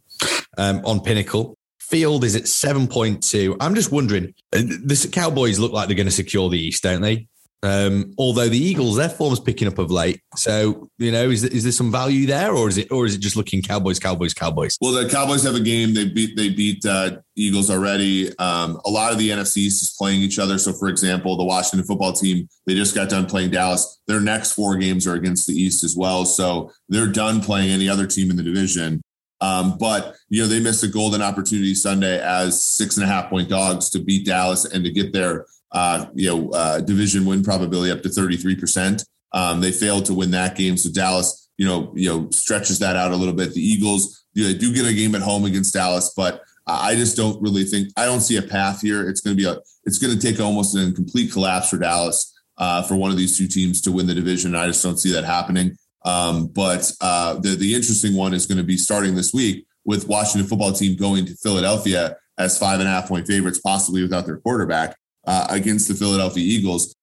um, 0.59 0.83
on 0.85 1.01
Pinnacle. 1.01 1.57
Field 1.79 2.25
is 2.25 2.37
at 2.37 2.43
7.2. 2.43 3.57
I'm 3.61 3.75
just 3.75 3.91
wondering, 3.91 4.35
uh, 4.53 4.59
the 4.59 5.09
Cowboys 5.11 5.59
look 5.59 5.73
like 5.73 5.89
they're 5.89 5.97
going 5.97 6.07
to 6.07 6.13
secure 6.13 6.51
the 6.51 6.59
East, 6.59 6.83
don't 6.83 7.01
they? 7.01 7.29
Um, 7.65 8.13
although 8.19 8.49
the 8.49 8.59
Eagles, 8.59 8.97
their 8.97 9.09
form's 9.09 9.41
picking 9.41 9.67
up 9.67 9.79
of 9.79 9.91
late. 9.91 10.21
So, 10.37 10.89
you 10.99 11.11
know, 11.11 11.29
is, 11.29 11.43
is 11.43 11.65
there 11.65 11.73
some 11.73 11.91
value 11.91 12.27
there 12.27 12.53
or 12.53 12.69
is 12.69 12.79
it 12.79 12.93
or 12.93 13.05
is 13.05 13.17
it 13.17 13.19
just 13.19 13.35
looking 13.35 13.63
Cowboys, 13.63 13.99
Cowboys, 13.99 14.33
Cowboys? 14.33 14.79
Well, 14.81 14.93
the 14.93 15.09
Cowboys 15.09 15.43
have 15.43 15.57
a 15.57 15.61
game. 15.61 15.93
They 15.93 16.09
beat 16.09 16.37
they 16.37 16.51
beat 16.51 16.87
uh, 16.87 17.17
Eagles 17.35 17.69
already. 17.69 18.29
Um, 18.39 18.81
a 18.85 18.91
lot 18.91 19.13
of 19.13 19.19
the 19.19 19.31
NFC 19.31 19.67
is 19.67 19.95
playing 19.99 20.23
each 20.23 20.39
other. 20.39 20.57
So, 20.57 20.73
for 20.73 20.89
example, 20.89 21.37
the 21.37 21.45
Washington 21.45 21.85
football 21.85 22.13
team, 22.13 22.49
they 22.67 22.75
just 22.75 22.95
got 22.95 23.09
done 23.09 23.27
playing 23.27 23.51
Dallas. 23.51 24.01
Their 24.07 24.21
next 24.21 24.53
four 24.53 24.77
games 24.77 25.07
are 25.07 25.15
against 25.15 25.49
the 25.49 25.55
East 25.55 25.83
as 25.83 25.97
well. 25.97 26.25
So 26.25 26.71
they're 26.89 27.09
done 27.09 27.41
playing 27.41 27.71
any 27.71 27.89
other 27.89 28.07
team 28.07 28.31
in 28.31 28.37
the 28.37 28.45
division. 28.45 29.03
Um, 29.41 29.79
but 29.79 30.17
you 30.29 30.43
know 30.43 30.49
they 30.49 30.61
missed 30.61 30.83
a 30.83 30.89
golden 30.89 31.23
opportunity 31.23 31.75
Sunday 31.75 32.21
as 32.21 32.61
six 32.61 32.97
and 32.97 33.05
a 33.05 33.09
half 33.09 33.31
point 33.31 33.49
dogs 33.49 33.89
to 33.91 34.01
beat 34.01 34.27
Dallas 34.27 34.65
and 34.65 34.85
to 34.85 34.91
get 34.91 35.13
their 35.13 35.47
uh, 35.73 36.07
you 36.15 36.29
know 36.29 36.51
uh, 36.51 36.81
division 36.81 37.25
win 37.25 37.43
probability 37.43 37.91
up 37.91 38.03
to 38.03 38.09
thirty 38.09 38.37
three 38.37 38.57
percent. 38.57 39.05
Um, 39.33 39.61
they 39.61 39.73
failed 39.73 40.07
to 40.07 40.15
win 40.15 40.31
that 40.31 40.57
game, 40.57 40.77
so 40.77 40.91
Dallas 40.91 41.49
you 41.57 41.67
know 41.67 41.93
you 41.95 42.09
know 42.09 42.29
stretches 42.31 42.79
that 42.79 42.97
out 42.97 43.13
a 43.13 43.17
little 43.17 43.35
bit. 43.35 43.55
The 43.55 43.61
Eagles 43.61 44.25
you 44.33 44.45
know, 44.45 44.59
do 44.59 44.73
get 44.73 44.87
a 44.87 44.95
game 44.95 45.15
at 45.15 45.23
home 45.23 45.45
against 45.45 45.75
Dallas, 45.75 46.13
but 46.17 46.43
I 46.69 46.95
just 46.95 47.17
don't 47.17 47.41
really 47.41 47.65
think 47.65 47.89
I 47.97 48.05
don't 48.05 48.21
see 48.21 48.37
a 48.37 48.43
path 48.43 48.81
here. 48.83 49.09
It's 49.09 49.21
going 49.21 49.37
to 49.37 49.43
be 49.43 49.49
a 49.49 49.59
it's 49.85 49.99
going 49.99 50.17
to 50.17 50.21
take 50.21 50.41
almost 50.41 50.77
an 50.77 50.95
complete 50.95 51.33
collapse 51.33 51.71
for 51.71 51.79
Dallas 51.79 52.35
uh, 52.59 52.83
for 52.83 52.97
one 52.97 53.11
of 53.11 53.17
these 53.17 53.37
two 53.37 53.49
teams 53.49 53.81
to 53.83 53.93
win 53.93 54.07
the 54.07 54.15
division. 54.15 54.55
I 54.55 54.67
just 54.67 54.83
don't 54.83 54.99
see 54.99 55.13
that 55.13 55.25
happening. 55.25 55.77
Um, 56.05 56.47
but 56.47 56.91
uh, 57.01 57.35
the 57.35 57.57
the 57.57 57.75
interesting 57.75 58.15
one 58.15 58.35
is 58.35 58.47
going 58.47 58.59
to 58.59 58.65
be 58.65 58.77
starting 58.77 59.15
this 59.15 59.33
week 59.33 59.67
with 59.85 60.07
Washington 60.07 60.49
football 60.49 60.73
team 60.73 60.97
going 60.97 61.27
to 61.27 61.35
Philadelphia 61.37 62.17
as 62.37 62.59
five 62.59 62.81
and 62.81 62.89
a 62.89 62.93
half 62.93 63.09
point 63.09 63.27
favorites, 63.27 63.61
possibly 63.61 64.03
without 64.03 64.27
their 64.27 64.37
quarterback 64.37 64.97
uh, 65.29 65.47
against 65.51 65.87
the 65.89 65.95
Philadelphia 65.95 66.43
Eagles. 66.43 66.95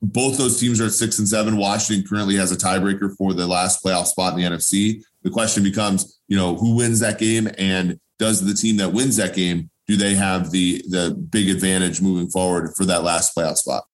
Both 0.00 0.38
those 0.38 0.58
teams 0.58 0.80
are 0.80 0.86
at 0.86 0.92
six 0.92 1.18
and 1.18 1.28
seven. 1.28 1.56
Washington 1.56 2.06
currently 2.08 2.36
has 2.36 2.52
a 2.52 2.56
tiebreaker 2.56 3.14
for 3.16 3.34
the 3.34 3.46
last 3.46 3.84
playoff 3.84 4.06
spot 4.06 4.32
in 4.32 4.38
the 4.40 4.56
NFC. 4.56 5.02
The 5.22 5.30
question 5.30 5.62
becomes, 5.62 6.20
you 6.28 6.36
know, 6.36 6.56
who 6.56 6.76
wins 6.76 7.00
that 7.00 7.18
game, 7.18 7.48
and 7.58 7.98
does 8.18 8.44
the 8.44 8.54
team 8.54 8.76
that 8.78 8.92
wins 8.92 9.16
that 9.16 9.34
game 9.34 9.68
do 9.88 9.96
they 9.96 10.14
have 10.14 10.50
the 10.52 10.82
the 10.88 11.14
big 11.30 11.50
advantage 11.50 12.00
moving 12.00 12.30
forward 12.30 12.72
for 12.76 12.84
that 12.84 13.02
last 13.02 13.36
playoff 13.36 13.56
spot? 13.56 13.84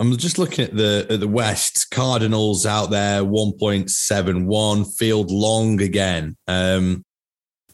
I'm 0.00 0.16
just 0.16 0.38
looking 0.38 0.64
at 0.64 0.76
the 0.76 1.06
at 1.10 1.20
the 1.20 1.28
West 1.28 1.90
Cardinals 1.90 2.64
out 2.64 2.90
there, 2.90 3.22
1.71 3.22 4.96
field 4.96 5.30
long 5.32 5.82
again. 5.82 6.36
Um, 6.46 7.04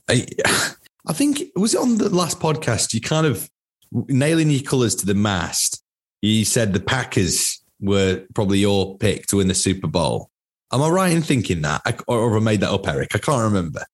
I 0.09 0.27
I 1.07 1.13
think 1.13 1.43
was 1.57 1.75
it 1.75 1.81
on 1.81 1.99
the 1.99 2.09
last 2.09 2.41
podcast. 2.41 2.95
You 2.95 3.03
kind 3.03 3.27
of 3.27 3.49
nailing 3.93 4.51
your 4.51 4.63
colours 4.63 4.95
to 4.97 5.07
the 5.07 5.15
mast. 5.15 5.83
You 6.23 6.45
said 6.45 6.73
the 6.73 6.81
Packers 6.81 7.63
were 7.81 8.25
probably 8.35 8.59
your 8.59 8.97
pick 8.99 9.27
to 9.27 9.37
win 9.37 9.49
the 9.49 9.55
Super 9.55 9.87
Bowl. 9.87 10.31
Am 10.73 10.83
I 10.83 10.89
right 10.89 11.13
in 11.13 11.23
thinking 11.23 11.63
that, 11.63 11.83
I, 11.85 11.95
or 12.09 12.33
have 12.33 12.43
I 12.43 12.45
made 12.45 12.61
that 12.61 12.71
up, 12.71 12.89
Eric? 12.89 13.15
I 13.15 13.19
can't 13.19 13.43
remember. 13.43 13.85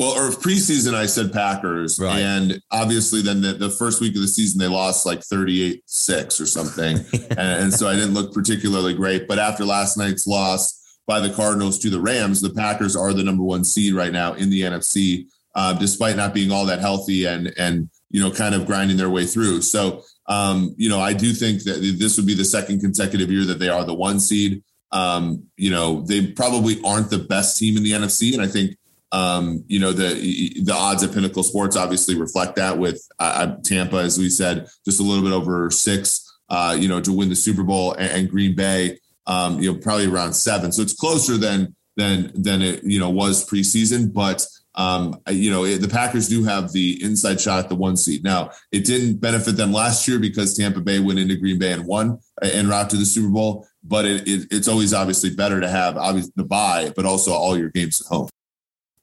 Well, 0.00 0.12
or 0.12 0.30
preseason, 0.30 0.94
I 0.94 1.04
said 1.04 1.30
Packers. 1.30 1.98
Right. 1.98 2.20
And 2.20 2.58
obviously, 2.70 3.20
then 3.20 3.42
the, 3.42 3.52
the 3.52 3.68
first 3.68 4.00
week 4.00 4.14
of 4.16 4.22
the 4.22 4.28
season, 4.28 4.58
they 4.58 4.66
lost 4.66 5.04
like 5.04 5.22
38 5.22 5.82
6 5.84 6.40
or 6.40 6.46
something. 6.46 6.96
and, 7.12 7.38
and 7.38 7.74
so 7.74 7.86
I 7.86 7.96
didn't 7.96 8.14
look 8.14 8.32
particularly 8.32 8.94
great. 8.94 9.28
But 9.28 9.38
after 9.38 9.64
last 9.64 9.98
night's 9.98 10.26
loss 10.26 10.98
by 11.06 11.20
the 11.20 11.28
Cardinals 11.28 11.78
to 11.80 11.90
the 11.90 12.00
Rams, 12.00 12.40
the 12.40 12.48
Packers 12.48 12.96
are 12.96 13.12
the 13.12 13.22
number 13.22 13.42
one 13.42 13.62
seed 13.62 13.92
right 13.92 14.10
now 14.10 14.32
in 14.32 14.48
the 14.48 14.62
NFC, 14.62 15.26
uh, 15.54 15.74
despite 15.74 16.16
not 16.16 16.32
being 16.32 16.50
all 16.50 16.64
that 16.64 16.80
healthy 16.80 17.26
and, 17.26 17.52
and, 17.58 17.90
you 18.10 18.20
know, 18.20 18.30
kind 18.30 18.54
of 18.54 18.66
grinding 18.66 18.96
their 18.96 19.10
way 19.10 19.24
through. 19.24 19.62
So, 19.62 20.02
um, 20.26 20.74
you 20.76 20.88
know, 20.88 21.00
I 21.00 21.12
do 21.12 21.32
think 21.32 21.64
that 21.64 21.96
this 21.98 22.16
would 22.16 22.26
be 22.26 22.34
the 22.34 22.44
second 22.44 22.80
consecutive 22.80 23.30
year 23.30 23.44
that 23.46 23.58
they 23.58 23.68
are 23.68 23.84
the 23.84 23.94
one 23.94 24.20
seed. 24.20 24.62
Um, 24.92 25.44
you 25.56 25.70
know, 25.70 26.02
they 26.02 26.26
probably 26.26 26.80
aren't 26.84 27.10
the 27.10 27.18
best 27.18 27.56
team 27.56 27.76
in 27.76 27.84
the 27.84 27.92
NFC. 27.92 28.32
And 28.34 28.42
I 28.42 28.46
think 28.46 28.76
um, 29.12 29.64
you 29.66 29.80
know, 29.80 29.92
the 29.92 30.60
the 30.62 30.72
odds 30.72 31.02
at 31.02 31.12
Pinnacle 31.12 31.42
Sports 31.42 31.76
obviously 31.76 32.14
reflect 32.14 32.56
that 32.56 32.78
with 32.78 33.02
uh, 33.18 33.56
Tampa, 33.64 33.96
as 33.96 34.18
we 34.18 34.30
said, 34.30 34.68
just 34.84 35.00
a 35.00 35.02
little 35.02 35.24
bit 35.24 35.32
over 35.32 35.70
six. 35.70 36.26
Uh, 36.48 36.76
you 36.78 36.88
know, 36.88 37.00
to 37.00 37.12
win 37.12 37.28
the 37.28 37.36
Super 37.36 37.62
Bowl, 37.62 37.92
and, 37.92 38.10
and 38.10 38.30
Green 38.30 38.56
Bay, 38.56 38.98
um, 39.26 39.60
you 39.60 39.72
know, 39.72 39.78
probably 39.78 40.06
around 40.06 40.32
seven. 40.32 40.72
So 40.72 40.82
it's 40.82 40.94
closer 40.94 41.36
than 41.36 41.74
than 41.96 42.30
than 42.34 42.62
it 42.62 42.84
you 42.84 42.98
know 42.98 43.10
was 43.10 43.48
preseason, 43.48 44.12
but. 44.12 44.46
Um, 44.74 45.20
you 45.28 45.50
know, 45.50 45.66
the 45.66 45.88
Packers 45.88 46.28
do 46.28 46.44
have 46.44 46.72
the 46.72 47.02
inside 47.02 47.40
shot 47.40 47.68
the 47.68 47.74
one 47.74 47.96
seed. 47.96 48.22
Now, 48.22 48.50
it 48.72 48.84
didn't 48.84 49.20
benefit 49.20 49.56
them 49.56 49.72
last 49.72 50.06
year 50.06 50.18
because 50.18 50.56
Tampa 50.56 50.80
Bay 50.80 51.00
went 51.00 51.18
into 51.18 51.36
Green 51.36 51.58
Bay 51.58 51.72
and 51.72 51.86
won 51.86 52.18
and 52.40 52.68
route 52.68 52.90
to 52.90 52.96
the 52.96 53.04
Super 53.04 53.28
Bowl. 53.28 53.66
But 53.82 54.04
it, 54.04 54.28
it, 54.28 54.48
it's 54.50 54.68
always 54.68 54.94
obviously 54.94 55.34
better 55.34 55.60
to 55.60 55.68
have 55.68 55.96
obviously 55.96 56.32
the 56.36 56.44
bye, 56.44 56.92
but 56.94 57.04
also 57.04 57.32
all 57.32 57.58
your 57.58 57.70
games 57.70 58.00
at 58.00 58.06
home. 58.06 58.28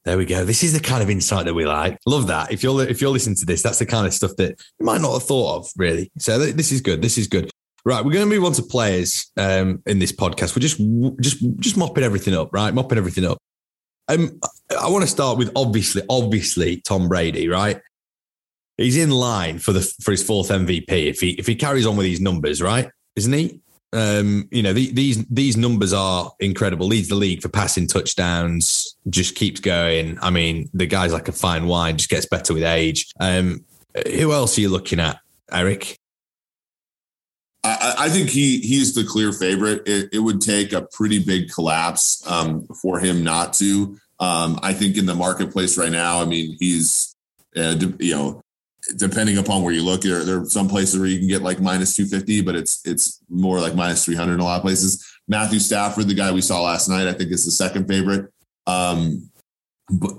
There 0.06 0.18
we 0.18 0.26
go. 0.26 0.46
This 0.46 0.64
is 0.64 0.72
the 0.72 0.80
kind 0.80 1.04
of 1.04 1.10
insight 1.10 1.46
that 1.46 1.54
we 1.54 1.66
like. 1.66 2.00
Love 2.06 2.28
that. 2.28 2.52
If 2.52 2.64
you're 2.64 2.82
if 2.84 3.02
you're 3.02 3.12
listening 3.12 3.36
to 3.38 3.46
this, 3.46 3.62
that's 3.62 3.80
the 3.80 3.86
kind 3.86 4.08
of 4.08 4.14
stuff 4.14 4.32
that 4.38 4.58
you 4.80 4.86
might 4.86 5.02
not 5.02 5.12
have 5.14 5.24
thought 5.24 5.58
of 5.58 5.72
really. 5.76 6.10
So 6.18 6.40
this 6.40 6.72
is 6.72 6.80
good. 6.80 7.02
This 7.02 7.18
is 7.18 7.28
good. 7.28 7.52
Right, 7.84 8.04
we're 8.04 8.12
going 8.12 8.30
to 8.30 8.36
move 8.36 8.44
on 8.44 8.52
to 8.54 8.64
players 8.64 9.32
um, 9.38 9.82
in 9.86 10.00
this 10.00 10.12
podcast. 10.12 10.56
We're 10.56 10.62
just 10.62 10.78
just 11.22 11.60
just 11.60 11.78
mopping 11.78 12.04
everything 12.04 12.34
up, 12.34 12.54
right? 12.54 12.74
Mopping 12.74 12.98
everything 12.98 13.26
up. 13.26 13.38
Um, 14.08 14.40
I 14.80 14.90
want 14.90 15.04
to 15.04 15.10
start 15.10 15.38
with 15.38 15.52
obviously, 15.56 16.02
obviously 16.10 16.82
Tom 16.82 17.08
Brady, 17.08 17.48
right? 17.48 17.82
He's 18.78 18.98
in 18.98 19.10
line 19.10 19.60
for 19.60 19.74
the 19.74 19.82
for 20.02 20.12
his 20.12 20.24
fourth 20.24 20.50
MVP 20.50 20.90
if 20.90 21.20
he 21.20 21.32
if 21.32 21.48
he 21.48 21.56
carries 21.56 21.86
on 21.86 21.98
with 21.98 22.06
these 22.06 22.22
numbers, 22.22 22.62
right? 22.62 22.90
Isn't 23.16 23.34
he? 23.34 23.62
Um, 23.94 24.48
you 24.52 24.62
know, 24.62 24.74
the, 24.74 24.92
these 24.92 25.26
these 25.26 25.58
numbers 25.58 25.94
are 25.94 26.32
incredible. 26.40 26.86
Leads 26.86 27.08
the 27.08 27.16
league 27.16 27.42
for 27.42 27.50
passing 27.50 27.88
touchdowns. 27.88 28.98
Just 29.10 29.36
keeps 29.36 29.60
going. 29.60 30.20
I 30.22 30.30
mean, 30.30 30.70
the 30.74 30.86
guy's 30.86 31.14
like 31.14 31.28
a 31.28 31.32
fine 31.32 31.66
wine. 31.68 31.98
Just 31.98 32.10
gets 32.10 32.28
better 32.28 32.54
with 32.54 32.64
age. 32.64 33.08
Um, 33.20 33.66
who 34.06 34.32
else 34.34 34.58
are 34.58 34.62
you 34.62 34.70
looking 34.70 35.00
at, 35.00 35.20
Eric? 35.52 35.98
I, 37.64 37.96
I 38.00 38.10
think 38.10 38.30
he 38.30 38.60
he's 38.60 38.94
the 38.94 39.04
clear 39.04 39.32
favorite. 39.32 39.88
It, 39.88 40.10
it 40.14 40.20
would 40.20 40.42
take 40.42 40.74
a 40.74 40.82
pretty 40.82 41.24
big 41.24 41.50
collapse 41.50 42.26
um, 42.28 42.66
for 42.82 43.00
him 43.00 43.24
not 43.24 43.54
to. 43.54 43.98
Um, 44.20 44.60
I 44.64 44.74
think 44.74 44.98
in 44.98 45.06
the 45.06 45.16
marketplace 45.16 45.78
right 45.78 45.92
now, 45.92 46.22
I 46.22 46.26
mean, 46.26 46.56
he's 46.60 47.16
uh, 47.56 47.76
you 48.00 48.16
know 48.16 48.42
depending 48.96 49.38
upon 49.38 49.64
where 49.64 49.74
you 49.74 49.84
look, 49.84 50.02
there, 50.02 50.24
there 50.24 50.42
are 50.42 50.46
some 50.46 50.70
places 50.70 51.00
where 51.00 51.10
you 51.10 51.20
can 51.20 51.28
get 51.28 51.42
like 51.42 51.60
minus 51.60 51.94
250, 51.96 52.42
but 52.42 52.56
it's 52.56 52.86
it's 52.86 53.22
more 53.30 53.60
like 53.60 53.76
minus 53.76 54.06
300 54.06 54.34
in 54.34 54.40
a 54.40 54.44
lot 54.44 54.58
of 54.58 54.62
places. 54.62 55.06
Matthew 55.28 55.60
Stafford, 55.60 56.08
the 56.08 56.14
guy 56.14 56.32
we 56.32 56.42
saw 56.42 56.62
last 56.62 56.88
night, 56.88 57.08
I 57.08 57.14
think 57.14 57.32
is 57.32 57.46
the 57.46 57.52
second 57.52 57.88
favorite. 57.88 58.32
Um, 58.66 59.30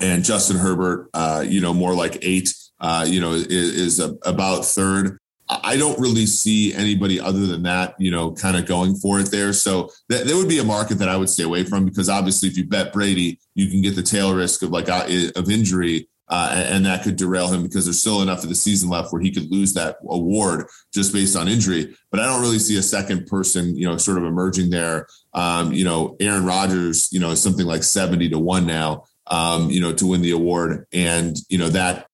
and 0.00 0.24
Justin 0.24 0.56
Herbert, 0.56 1.10
uh, 1.14 1.44
you 1.46 1.60
know, 1.60 1.74
more 1.74 1.94
like 1.94 2.18
eight, 2.22 2.52
uh, 2.80 3.06
you 3.08 3.20
know, 3.20 3.32
is, 3.32 3.46
is 3.46 4.00
a, 4.00 4.14
about 4.24 4.64
third. 4.64 5.18
I 5.50 5.76
don't 5.76 5.98
really 5.98 6.26
see 6.26 6.74
anybody 6.74 7.18
other 7.18 7.46
than 7.46 7.62
that, 7.62 7.94
you 7.98 8.10
know, 8.10 8.32
kind 8.32 8.56
of 8.56 8.66
going 8.66 8.96
for 8.96 9.18
it 9.18 9.30
there. 9.30 9.52
So 9.52 9.90
th- 10.10 10.24
there 10.24 10.36
would 10.36 10.48
be 10.48 10.58
a 10.58 10.64
market 10.64 10.98
that 10.98 11.08
I 11.08 11.16
would 11.16 11.30
stay 11.30 11.44
away 11.44 11.64
from 11.64 11.84
because 11.84 12.08
obviously, 12.08 12.48
if 12.48 12.56
you 12.56 12.64
bet 12.64 12.92
Brady, 12.92 13.40
you 13.54 13.70
can 13.70 13.80
get 13.80 13.96
the 13.96 14.02
tail 14.02 14.34
risk 14.34 14.62
of 14.62 14.70
like 14.70 14.88
uh, 14.88 15.06
of 15.36 15.50
injury 15.50 16.08
uh, 16.30 16.64
and 16.68 16.84
that 16.84 17.02
could 17.02 17.16
derail 17.16 17.48
him 17.48 17.62
because 17.62 17.86
there's 17.86 18.00
still 18.00 18.20
enough 18.20 18.42
of 18.42 18.50
the 18.50 18.54
season 18.54 18.90
left 18.90 19.12
where 19.12 19.22
he 19.22 19.30
could 19.30 19.50
lose 19.50 19.72
that 19.72 19.96
award 20.08 20.66
just 20.92 21.12
based 21.12 21.36
on 21.36 21.48
injury. 21.48 21.96
But 22.10 22.20
I 22.20 22.26
don't 22.26 22.42
really 22.42 22.58
see 22.58 22.76
a 22.76 22.82
second 22.82 23.26
person, 23.26 23.76
you 23.76 23.88
know, 23.88 23.96
sort 23.96 24.18
of 24.18 24.24
emerging 24.24 24.70
there. 24.70 25.06
Um, 25.32 25.72
you 25.72 25.84
know, 25.84 26.16
Aaron 26.20 26.44
Rodgers, 26.44 27.10
you 27.12 27.20
know, 27.20 27.30
is 27.30 27.42
something 27.42 27.66
like 27.66 27.82
70 27.82 28.28
to 28.30 28.38
one 28.38 28.66
now, 28.66 29.04
um, 29.28 29.70
you 29.70 29.80
know, 29.80 29.92
to 29.94 30.06
win 30.06 30.20
the 30.20 30.32
award. 30.32 30.86
And, 30.92 31.36
you 31.48 31.56
know, 31.56 31.70
that, 31.70 32.07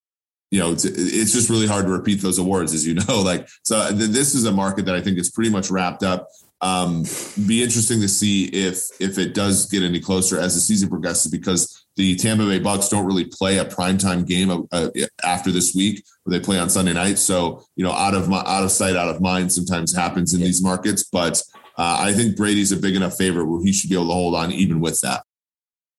you 0.51 0.61
know, 0.61 0.73
it's, 0.73 0.85
it's 0.85 1.33
just 1.33 1.51
really 1.51 1.67
hard 1.67 1.87
to 1.87 1.93
repeat 1.93 2.21
those 2.21 2.39
awards, 2.39 2.73
as 2.75 2.87
you 2.87 2.95
know. 2.95 3.03
Like, 3.25 3.49
so 3.65 3.91
this 3.91 4.35
is 4.35 4.45
a 4.45 4.53
market 4.53 4.85
that 4.85 4.95
I 4.95 5.01
think 5.01 5.19
is 5.19 5.31
pretty 5.31 5.51
much 5.51 5.71
wrapped 5.71 6.03
up. 6.03 6.29
Um, 6.61 7.05
be 7.47 7.63
interesting 7.63 8.01
to 8.01 8.09
see 8.09 8.47
if 8.47 8.89
if 9.01 9.19
it 9.19 9.35
does 9.35 9.67
get 9.67 9.83
any 9.83 10.01
closer 10.01 10.39
as 10.39 10.55
the 10.55 10.61
season 10.61 10.89
progresses 10.89 11.31
because 11.31 11.87
the 11.97 12.17
Tampa 12.17 12.47
Bay 12.47 12.61
Bucs 12.61 12.91
don't 12.91 13.05
really 13.05 13.25
play 13.25 13.59
a 13.59 13.65
primetime 13.65 14.27
game 14.27 14.67
uh, 14.73 14.89
after 15.23 15.51
this 15.51 15.75
week 15.75 16.05
where 16.23 16.39
they 16.39 16.45
play 16.45 16.59
on 16.59 16.71
Sunday 16.71 16.93
night. 16.93 17.19
So 17.19 17.65
you 17.77 17.85
know, 17.85 17.93
out 17.93 18.15
of 18.15 18.29
my 18.29 18.39
out 18.39 18.65
of 18.65 18.71
sight, 18.71 18.97
out 18.97 19.09
of 19.09 19.21
mind, 19.21 19.53
sometimes 19.53 19.95
happens 19.95 20.35
in 20.35 20.41
yeah. 20.41 20.47
these 20.47 20.63
markets. 20.63 21.05
But 21.05 21.43
uh, 21.77 21.99
I 22.01 22.13
think 22.13 22.37
Brady's 22.37 22.73
a 22.73 22.77
big 22.77 22.97
enough 22.97 23.17
favorite 23.17 23.47
where 23.47 23.63
he 23.63 23.73
should 23.73 23.91
be 23.91 23.97
able 23.97 24.09
to 24.09 24.13
hold 24.13 24.35
on 24.35 24.53
even 24.53 24.81
with 24.81 25.01
that. 25.01 25.25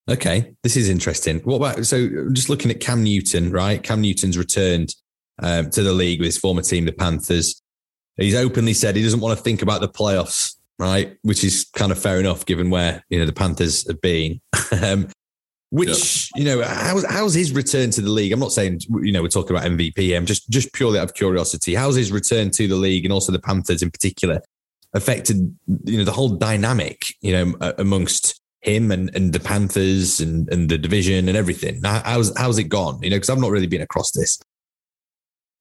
Okay, 0.10 0.54
this 0.62 0.78
is 0.78 0.88
interesting. 0.88 1.40
What 1.40 1.56
about 1.56 1.86
so 1.86 2.30
just 2.32 2.50
looking 2.50 2.70
at 2.70 2.80
Cam 2.80 3.04
Newton, 3.04 3.52
right? 3.52 3.82
Cam 3.82 4.02
Newton's 4.02 4.38
returned 4.38 4.94
um, 5.42 5.72
to 5.72 5.82
the 5.82 5.94
league 5.94 6.20
with 6.20 6.28
his 6.28 6.38
former 6.38 6.62
team, 6.62 6.86
the 6.86 6.92
Panthers. 6.92 7.62
He's 8.16 8.36
openly 8.36 8.74
said 8.74 8.96
he 8.96 9.04
doesn't 9.04 9.20
want 9.20 9.38
to 9.38 9.44
think 9.44 9.62
about 9.62 9.82
the 9.82 9.90
playoffs, 9.90 10.56
right? 10.78 11.18
Which 11.24 11.44
is 11.44 11.68
kind 11.74 11.92
of 11.92 12.00
fair 12.00 12.20
enough 12.20 12.46
given 12.46 12.70
where 12.70 13.04
you 13.10 13.20
know 13.20 13.26
the 13.26 13.34
Panthers 13.34 13.88
have 13.88 14.00
been. 14.00 14.42
um, 14.84 15.08
which 15.72 16.30
you 16.36 16.46
know, 16.46 16.62
how's 16.62 17.04
how's 17.06 17.34
his 17.34 17.52
return 17.52 17.90
to 17.92 18.02
the 18.02 18.12
league? 18.12 18.32
I'm 18.32 18.40
not 18.40 18.52
saying 18.52 18.82
you 19.02 19.12
know 19.12 19.24
we're 19.24 19.28
talking 19.30 19.58
about 19.58 19.68
MVP. 19.68 20.16
I'm 20.16 20.28
just 20.28 20.48
just 20.52 20.72
purely 20.74 21.00
out 21.00 21.06
of 21.06 21.16
curiosity. 21.16 21.74
How's 21.74 21.96
his 21.96 22.12
return 22.12 22.52
to 22.52 22.68
the 22.68 22.76
league 22.76 23.06
and 23.06 23.12
also 23.12 23.32
the 23.32 23.40
Panthers 23.40 23.82
in 23.82 23.90
particular 23.90 24.40
affected 24.94 25.54
you 25.84 25.98
know 25.98 26.06
the 26.06 26.12
whole 26.12 26.30
dynamic 26.30 27.08
you 27.20 27.34
know 27.34 27.74
amongst 27.78 28.40
him 28.66 28.92
and, 28.92 29.16
and 29.16 29.32
the 29.32 29.40
Panthers 29.40 30.20
and, 30.20 30.50
and 30.50 30.70
the 30.70 30.78
division 30.78 31.28
and 31.28 31.38
everything? 31.38 31.82
How's 31.84 32.36
how's 32.38 32.58
it 32.58 32.66
gone? 32.66 33.02
You 33.02 33.10
know, 33.10 33.18
because 33.18 33.30
I've 33.30 33.40
not 33.40 33.52
really 33.52 33.68
been 33.68 33.82
across 33.82 34.12
this. 34.12 34.40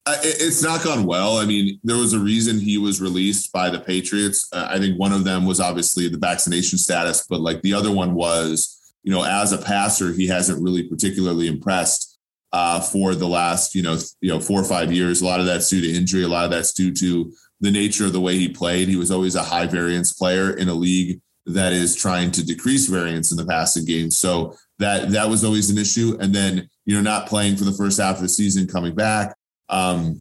Uh, 0.07 0.17
it's 0.21 0.61
not 0.61 0.83
gone 0.83 1.05
well. 1.05 1.37
I 1.37 1.45
mean, 1.45 1.79
there 1.83 1.97
was 1.97 2.13
a 2.13 2.19
reason 2.19 2.59
he 2.59 2.77
was 2.77 3.01
released 3.01 3.51
by 3.51 3.71
the 3.71 3.79
Patriots. 3.79 4.47
Uh, 4.53 4.67
I 4.69 4.77
think 4.77 4.99
one 4.99 5.11
of 5.11 5.23
them 5.23 5.45
was 5.45 5.59
obviously 5.59 6.07
the 6.07 6.19
vaccination 6.19 6.77
status, 6.77 7.25
but 7.27 7.41
like 7.41 7.61
the 7.63 7.73
other 7.73 7.91
one 7.91 8.13
was, 8.13 8.93
you 9.03 9.11
know, 9.11 9.23
as 9.23 9.51
a 9.51 9.57
passer, 9.57 10.13
he 10.13 10.27
hasn't 10.27 10.61
really 10.61 10.83
particularly 10.83 11.47
impressed 11.47 12.19
uh, 12.53 12.81
for 12.81 13.15
the 13.15 13.27
last, 13.27 13.73
you 13.73 13.81
know, 13.81 13.97
you 14.21 14.29
know, 14.29 14.39
four 14.39 14.61
or 14.61 14.63
five 14.63 14.91
years. 14.93 15.21
A 15.21 15.25
lot 15.25 15.39
of 15.39 15.47
that's 15.47 15.69
due 15.69 15.81
to 15.81 15.91
injury. 15.91 16.23
A 16.23 16.27
lot 16.27 16.45
of 16.45 16.51
that's 16.51 16.73
due 16.73 16.93
to 16.93 17.33
the 17.59 17.71
nature 17.71 18.05
of 18.05 18.13
the 18.13 18.21
way 18.21 18.37
he 18.37 18.47
played. 18.47 18.87
He 18.87 18.95
was 18.95 19.09
always 19.09 19.33
a 19.33 19.43
high 19.43 19.65
variance 19.65 20.13
player 20.13 20.55
in 20.55 20.69
a 20.69 20.73
league 20.73 21.19
that 21.45 21.73
is 21.73 21.95
trying 21.95 22.31
to 22.31 22.45
decrease 22.45 22.87
variance 22.87 23.31
in 23.31 23.37
the 23.37 23.45
passing 23.45 23.85
game. 23.85 24.09
So 24.09 24.55
that 24.79 25.11
that 25.11 25.29
was 25.29 25.43
always 25.43 25.69
an 25.69 25.77
issue. 25.77 26.17
And 26.19 26.33
then, 26.33 26.67
you 26.85 26.95
know, 26.95 27.01
not 27.01 27.27
playing 27.27 27.57
for 27.57 27.63
the 27.63 27.71
first 27.71 27.99
half 27.99 28.17
of 28.17 28.21
the 28.21 28.29
season, 28.29 28.67
coming 28.67 28.95
back 28.95 29.35
um, 29.69 30.19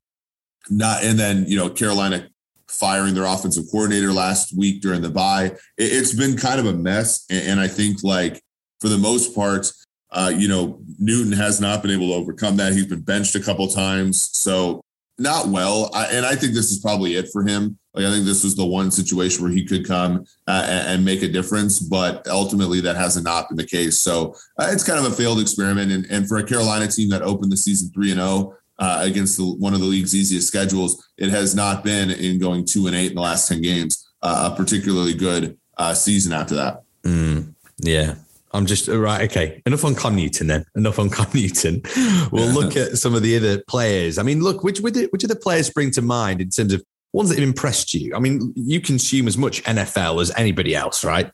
not 0.71 1.05
and 1.05 1.19
then 1.19 1.45
you 1.47 1.57
know 1.57 1.69
Carolina 1.69 2.29
firing 2.69 3.15
their 3.15 3.25
offensive 3.25 3.65
coordinator 3.71 4.13
last 4.13 4.57
week 4.57 4.81
during 4.81 5.03
the 5.03 5.11
bye. 5.11 5.53
It, 5.77 5.93
has 5.93 6.15
been 6.15 6.37
kind 6.37 6.59
of 6.59 6.67
a 6.67 6.73
mess, 6.73 7.25
and, 7.31 7.49
and, 7.49 7.61
I 7.61 7.69
think 7.69 8.03
like 8.03 8.43
for 8.81 8.89
the 8.89 8.99
most 8.99 9.35
part, 9.35 9.71
uh, 10.11 10.33
you 10.35 10.49
know 10.49 10.81
Newton 10.99 11.33
has 11.33 11.61
not 11.61 11.83
been 11.83 11.91
able 11.91 12.09
to 12.09 12.15
overcome 12.15 12.57
that. 12.57 12.73
He's 12.73 12.87
been 12.87 13.03
benched 13.03 13.35
a 13.35 13.41
couple 13.41 13.69
times, 13.69 14.23
so 14.33 14.81
not 15.19 15.49
well. 15.49 15.91
I, 15.95 16.07
and 16.07 16.25
I 16.25 16.35
think 16.35 16.55
this 16.55 16.71
is 16.71 16.79
probably 16.79 17.15
it 17.17 17.29
for 17.33 17.47
him. 17.47 17.79
Like 17.95 18.07
I 18.07 18.11
think 18.11 18.25
this 18.25 18.43
was 18.43 18.57
the 18.57 18.67
one 18.67 18.91
situation 18.91 19.43
where 19.43 19.53
he 19.53 19.65
could 19.65 19.87
come 19.87 20.25
uh, 20.49 20.67
and, 20.69 21.05
make 21.05 21.23
a 21.23 21.29
difference, 21.29 21.79
but 21.79 22.27
ultimately 22.27 22.81
that 22.81 22.97
has 22.97 23.21
not 23.23 23.35
not 23.35 23.49
been 23.49 23.57
the 23.57 23.67
case. 23.67 23.99
So 23.99 24.35
uh, 24.59 24.69
it's 24.71 24.85
kind 24.85 25.05
of 25.05 25.13
a 25.13 25.15
failed 25.15 25.41
experiment. 25.41 25.93
And, 25.93 26.07
and 26.11 26.29
for 26.29 26.39
a 26.39 26.45
Carolina 26.45 26.89
team 26.89 27.11
that 27.11 27.23
opened 27.23 27.53
the 27.53 27.57
season 27.57 27.91
three 27.91 28.11
and 28.11 28.21
zero, 28.21 28.29
oh, 28.29 28.57
uh, 28.79 29.01
against 29.03 29.37
the, 29.37 29.45
one 29.45 29.73
of 29.73 29.81
the 29.81 29.87
league's 29.87 30.15
easiest 30.15 30.49
schedules. 30.49 31.09
It 31.17 31.31
has 31.31 31.55
not 31.55 31.85
been 31.85 32.11
in 32.11 32.41
going 32.41 32.65
two 32.65 32.89
and 32.89 32.97
eight 32.97 33.11
in 33.11 33.15
the 33.15 33.21
last 33.21 33.49
10 33.49 33.63
games, 33.63 34.13
uh, 34.21 34.51
a 34.53 34.57
particularly 34.57 35.15
good 35.15 35.57
uh, 35.79 35.95
season 35.95 36.33
after 36.33 36.57
that. 36.57 36.83
Mm, 37.05 37.55
yeah. 37.79 38.17
I'm 38.53 38.67
just 38.67 38.89
uh, 38.89 38.99
right. 38.99 39.29
Okay, 39.31 39.63
enough 39.67 39.85
on 39.85 39.95
Cam 39.95 40.15
Newton 40.15 40.47
then. 40.47 40.65
Enough 40.77 40.99
on 41.01 41.11
Cam 41.11 41.27
Newton. 41.35 41.83
We'll 42.31 42.53
look 42.53 42.77
at 42.77 42.99
some 42.99 43.15
of 43.15 43.23
the 43.23 43.37
other 43.37 43.63
players. 43.67 44.17
I 44.17 44.23
mean, 44.23 44.41
look, 44.43 44.63
which 44.63 44.81
which 44.81 44.97
of 44.97 45.29
the 45.29 45.35
players 45.35 45.67
spring 45.67 45.91
to 45.93 46.03
mind 46.03 46.41
in 46.41 46.51
terms 46.51 46.73
of 46.73 46.85
ones 47.15 47.31
that 47.31 47.39
have 47.39 47.49
impressed 47.49 47.95
you? 47.95 48.15
I 48.15 48.19
mean, 48.19 48.53
you 48.57 48.81
consume 48.81 49.27
as 49.27 49.39
much 49.39 49.63
NFL 49.63 50.21
as 50.21 50.33
anybody 50.37 50.75
else, 50.75 51.05
right? 51.05 51.31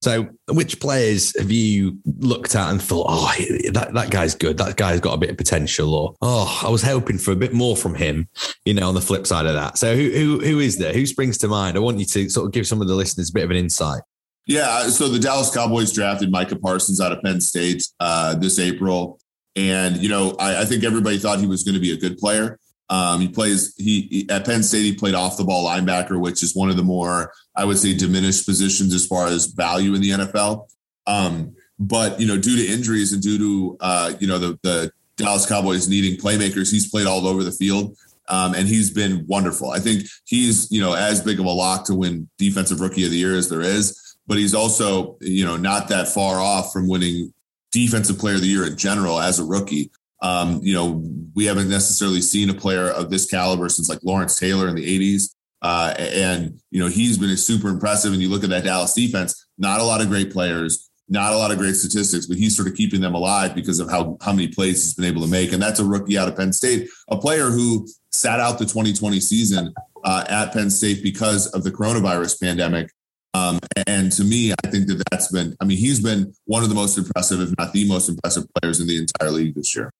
So, 0.00 0.28
which 0.48 0.78
players 0.78 1.36
have 1.38 1.50
you 1.50 1.98
looked 2.04 2.54
at 2.54 2.70
and 2.70 2.80
thought, 2.80 3.06
oh, 3.08 3.34
that, 3.72 3.90
that 3.94 4.10
guy's 4.10 4.34
good. 4.34 4.56
That 4.58 4.76
guy's 4.76 5.00
got 5.00 5.14
a 5.14 5.18
bit 5.18 5.30
of 5.30 5.36
potential, 5.36 5.92
or 5.92 6.14
oh, 6.22 6.60
I 6.64 6.70
was 6.70 6.82
hoping 6.82 7.18
for 7.18 7.32
a 7.32 7.36
bit 7.36 7.52
more 7.52 7.76
from 7.76 7.96
him. 7.96 8.28
You 8.64 8.74
know, 8.74 8.88
on 8.88 8.94
the 8.94 9.00
flip 9.00 9.26
side 9.26 9.46
of 9.46 9.54
that. 9.54 9.76
So, 9.76 9.96
who 9.96 10.10
who 10.10 10.40
who 10.40 10.60
is 10.60 10.78
there? 10.78 10.92
Who 10.92 11.04
springs 11.04 11.36
to 11.38 11.48
mind? 11.48 11.76
I 11.76 11.80
want 11.80 11.98
you 11.98 12.04
to 12.06 12.30
sort 12.30 12.46
of 12.46 12.52
give 12.52 12.66
some 12.66 12.80
of 12.80 12.86
the 12.86 12.94
listeners 12.94 13.30
a 13.30 13.32
bit 13.32 13.44
of 13.44 13.50
an 13.50 13.56
insight. 13.56 14.02
Yeah, 14.46 14.84
so 14.84 15.08
the 15.08 15.18
Dallas 15.18 15.52
Cowboys 15.52 15.92
drafted 15.92 16.30
Micah 16.30 16.56
Parsons 16.56 17.00
out 17.00 17.12
of 17.12 17.20
Penn 17.22 17.40
State 17.40 17.82
uh, 17.98 18.34
this 18.36 18.60
April, 18.60 19.18
and 19.56 19.96
you 19.96 20.08
know, 20.08 20.36
I, 20.38 20.62
I 20.62 20.64
think 20.64 20.84
everybody 20.84 21.18
thought 21.18 21.40
he 21.40 21.46
was 21.46 21.64
going 21.64 21.74
to 21.74 21.80
be 21.80 21.92
a 21.92 21.96
good 21.96 22.18
player. 22.18 22.58
Um, 22.90 23.20
he 23.20 23.28
plays 23.28 23.74
he 23.76 24.26
at 24.30 24.46
Penn 24.46 24.62
State. 24.62 24.82
He 24.82 24.94
played 24.94 25.14
off 25.14 25.36
the 25.36 25.44
ball 25.44 25.66
linebacker, 25.66 26.18
which 26.18 26.42
is 26.42 26.54
one 26.54 26.70
of 26.70 26.76
the 26.76 26.82
more 26.82 27.32
I 27.54 27.64
would 27.64 27.78
say 27.78 27.94
diminished 27.94 28.46
positions 28.46 28.94
as 28.94 29.06
far 29.06 29.26
as 29.26 29.46
value 29.46 29.94
in 29.94 30.00
the 30.00 30.10
NFL. 30.10 30.68
Um, 31.06 31.54
but 31.78 32.18
you 32.18 32.26
know, 32.26 32.38
due 32.38 32.56
to 32.56 32.72
injuries 32.72 33.12
and 33.12 33.22
due 33.22 33.38
to 33.38 33.76
uh, 33.80 34.12
you 34.18 34.26
know 34.26 34.38
the 34.38 34.58
the 34.62 34.90
Dallas 35.16 35.46
Cowboys 35.46 35.88
needing 35.88 36.18
playmakers, 36.18 36.70
he's 36.70 36.88
played 36.90 37.06
all 37.06 37.26
over 37.26 37.44
the 37.44 37.52
field. 37.52 37.96
Um, 38.30 38.54
and 38.54 38.68
he's 38.68 38.90
been 38.90 39.26
wonderful. 39.26 39.70
I 39.70 39.78
think 39.78 40.04
he's, 40.26 40.70
you 40.70 40.82
know, 40.82 40.92
as 40.92 41.22
big 41.22 41.40
of 41.40 41.46
a 41.46 41.50
lock 41.50 41.86
to 41.86 41.94
win 41.94 42.28
defensive 42.36 42.78
rookie 42.78 43.06
of 43.06 43.10
the 43.10 43.16
year 43.16 43.34
as 43.34 43.48
there 43.48 43.62
is, 43.62 44.16
but 44.26 44.36
he's 44.36 44.54
also, 44.54 45.16
you 45.22 45.46
know, 45.46 45.56
not 45.56 45.88
that 45.88 46.08
far 46.08 46.38
off 46.38 46.70
from 46.70 46.88
winning 46.88 47.32
defensive 47.72 48.18
player 48.18 48.34
of 48.34 48.42
the 48.42 48.46
year 48.46 48.66
in 48.66 48.76
general 48.76 49.18
as 49.18 49.38
a 49.38 49.44
rookie. 49.44 49.90
Um, 50.20 50.60
you 50.62 50.74
know, 50.74 51.04
we 51.34 51.44
haven't 51.44 51.68
necessarily 51.68 52.20
seen 52.20 52.50
a 52.50 52.54
player 52.54 52.90
of 52.90 53.10
this 53.10 53.26
caliber 53.26 53.68
since 53.68 53.88
like 53.88 54.00
Lawrence 54.02 54.38
Taylor 54.38 54.68
in 54.68 54.74
the 54.74 55.16
80s. 55.16 55.34
Uh, 55.60 55.94
and, 55.98 56.60
you 56.70 56.80
know, 56.80 56.88
he's 56.88 57.18
been 57.18 57.36
super 57.36 57.68
impressive. 57.68 58.12
And 58.12 58.22
you 58.22 58.28
look 58.28 58.44
at 58.44 58.50
that 58.50 58.64
Dallas 58.64 58.94
defense, 58.94 59.46
not 59.58 59.80
a 59.80 59.84
lot 59.84 60.00
of 60.00 60.08
great 60.08 60.32
players, 60.32 60.88
not 61.08 61.32
a 61.32 61.36
lot 61.36 61.50
of 61.50 61.58
great 61.58 61.74
statistics, 61.74 62.26
but 62.26 62.36
he's 62.36 62.56
sort 62.56 62.68
of 62.68 62.74
keeping 62.74 63.00
them 63.00 63.14
alive 63.14 63.54
because 63.54 63.80
of 63.80 63.90
how, 63.90 64.18
how 64.20 64.32
many 64.32 64.48
plays 64.48 64.82
he's 64.82 64.94
been 64.94 65.06
able 65.06 65.22
to 65.22 65.30
make. 65.30 65.52
And 65.52 65.62
that's 65.62 65.80
a 65.80 65.84
rookie 65.84 66.18
out 66.18 66.28
of 66.28 66.36
Penn 66.36 66.52
State, 66.52 66.88
a 67.08 67.16
player 67.16 67.46
who 67.46 67.88
sat 68.10 68.40
out 68.40 68.58
the 68.58 68.64
2020 68.64 69.20
season 69.20 69.72
uh, 70.04 70.24
at 70.28 70.52
Penn 70.52 70.70
State 70.70 71.02
because 71.02 71.46
of 71.48 71.64
the 71.64 71.70
coronavirus 71.70 72.40
pandemic. 72.40 72.90
Um, 73.34 73.58
and 73.86 74.10
to 74.12 74.24
me, 74.24 74.52
I 74.52 74.68
think 74.68 74.88
that 74.88 75.02
that's 75.10 75.30
been, 75.30 75.56
I 75.60 75.64
mean, 75.64 75.78
he's 75.78 76.00
been 76.00 76.32
one 76.44 76.62
of 76.62 76.68
the 76.68 76.74
most 76.74 76.98
impressive, 76.98 77.40
if 77.40 77.54
not 77.58 77.72
the 77.72 77.86
most 77.86 78.08
impressive 78.08 78.44
players 78.54 78.80
in 78.80 78.86
the 78.86 78.98
entire 78.98 79.30
league 79.30 79.54
this 79.54 79.74
year. 79.76 79.92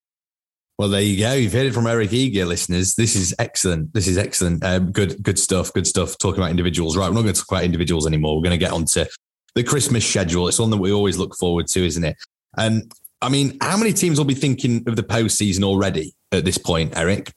Well, 0.78 0.88
there 0.88 1.02
you 1.02 1.18
go. 1.18 1.32
You've 1.32 1.52
heard 1.52 1.66
it 1.66 1.74
from 1.74 1.88
Eric 1.88 2.12
Eager, 2.12 2.46
listeners. 2.46 2.94
This 2.94 3.16
is 3.16 3.34
excellent. 3.40 3.92
This 3.94 4.06
is 4.06 4.16
excellent. 4.16 4.64
Um, 4.64 4.92
good, 4.92 5.20
good 5.24 5.36
stuff. 5.36 5.72
Good 5.72 5.88
stuff. 5.88 6.16
Talking 6.18 6.38
about 6.40 6.50
individuals, 6.50 6.96
right? 6.96 7.08
We're 7.08 7.14
not 7.14 7.22
going 7.22 7.34
to 7.34 7.40
talk 7.40 7.50
about 7.50 7.64
individuals 7.64 8.06
anymore. 8.06 8.36
We're 8.36 8.44
going 8.44 8.58
to 8.58 8.64
get 8.64 8.70
on 8.70 8.84
to 8.84 9.08
the 9.56 9.64
Christmas 9.64 10.08
schedule. 10.08 10.46
It's 10.46 10.60
one 10.60 10.70
that 10.70 10.76
we 10.76 10.92
always 10.92 11.18
look 11.18 11.34
forward 11.34 11.66
to, 11.68 11.84
isn't 11.84 12.04
it? 12.04 12.16
And 12.56 12.82
um, 12.82 12.88
I 13.20 13.28
mean, 13.28 13.58
how 13.60 13.76
many 13.76 13.92
teams 13.92 14.18
will 14.18 14.24
be 14.24 14.34
thinking 14.34 14.84
of 14.86 14.94
the 14.94 15.02
postseason 15.02 15.64
already 15.64 16.14
at 16.30 16.44
this 16.44 16.58
point, 16.58 16.96
Eric? 16.96 17.32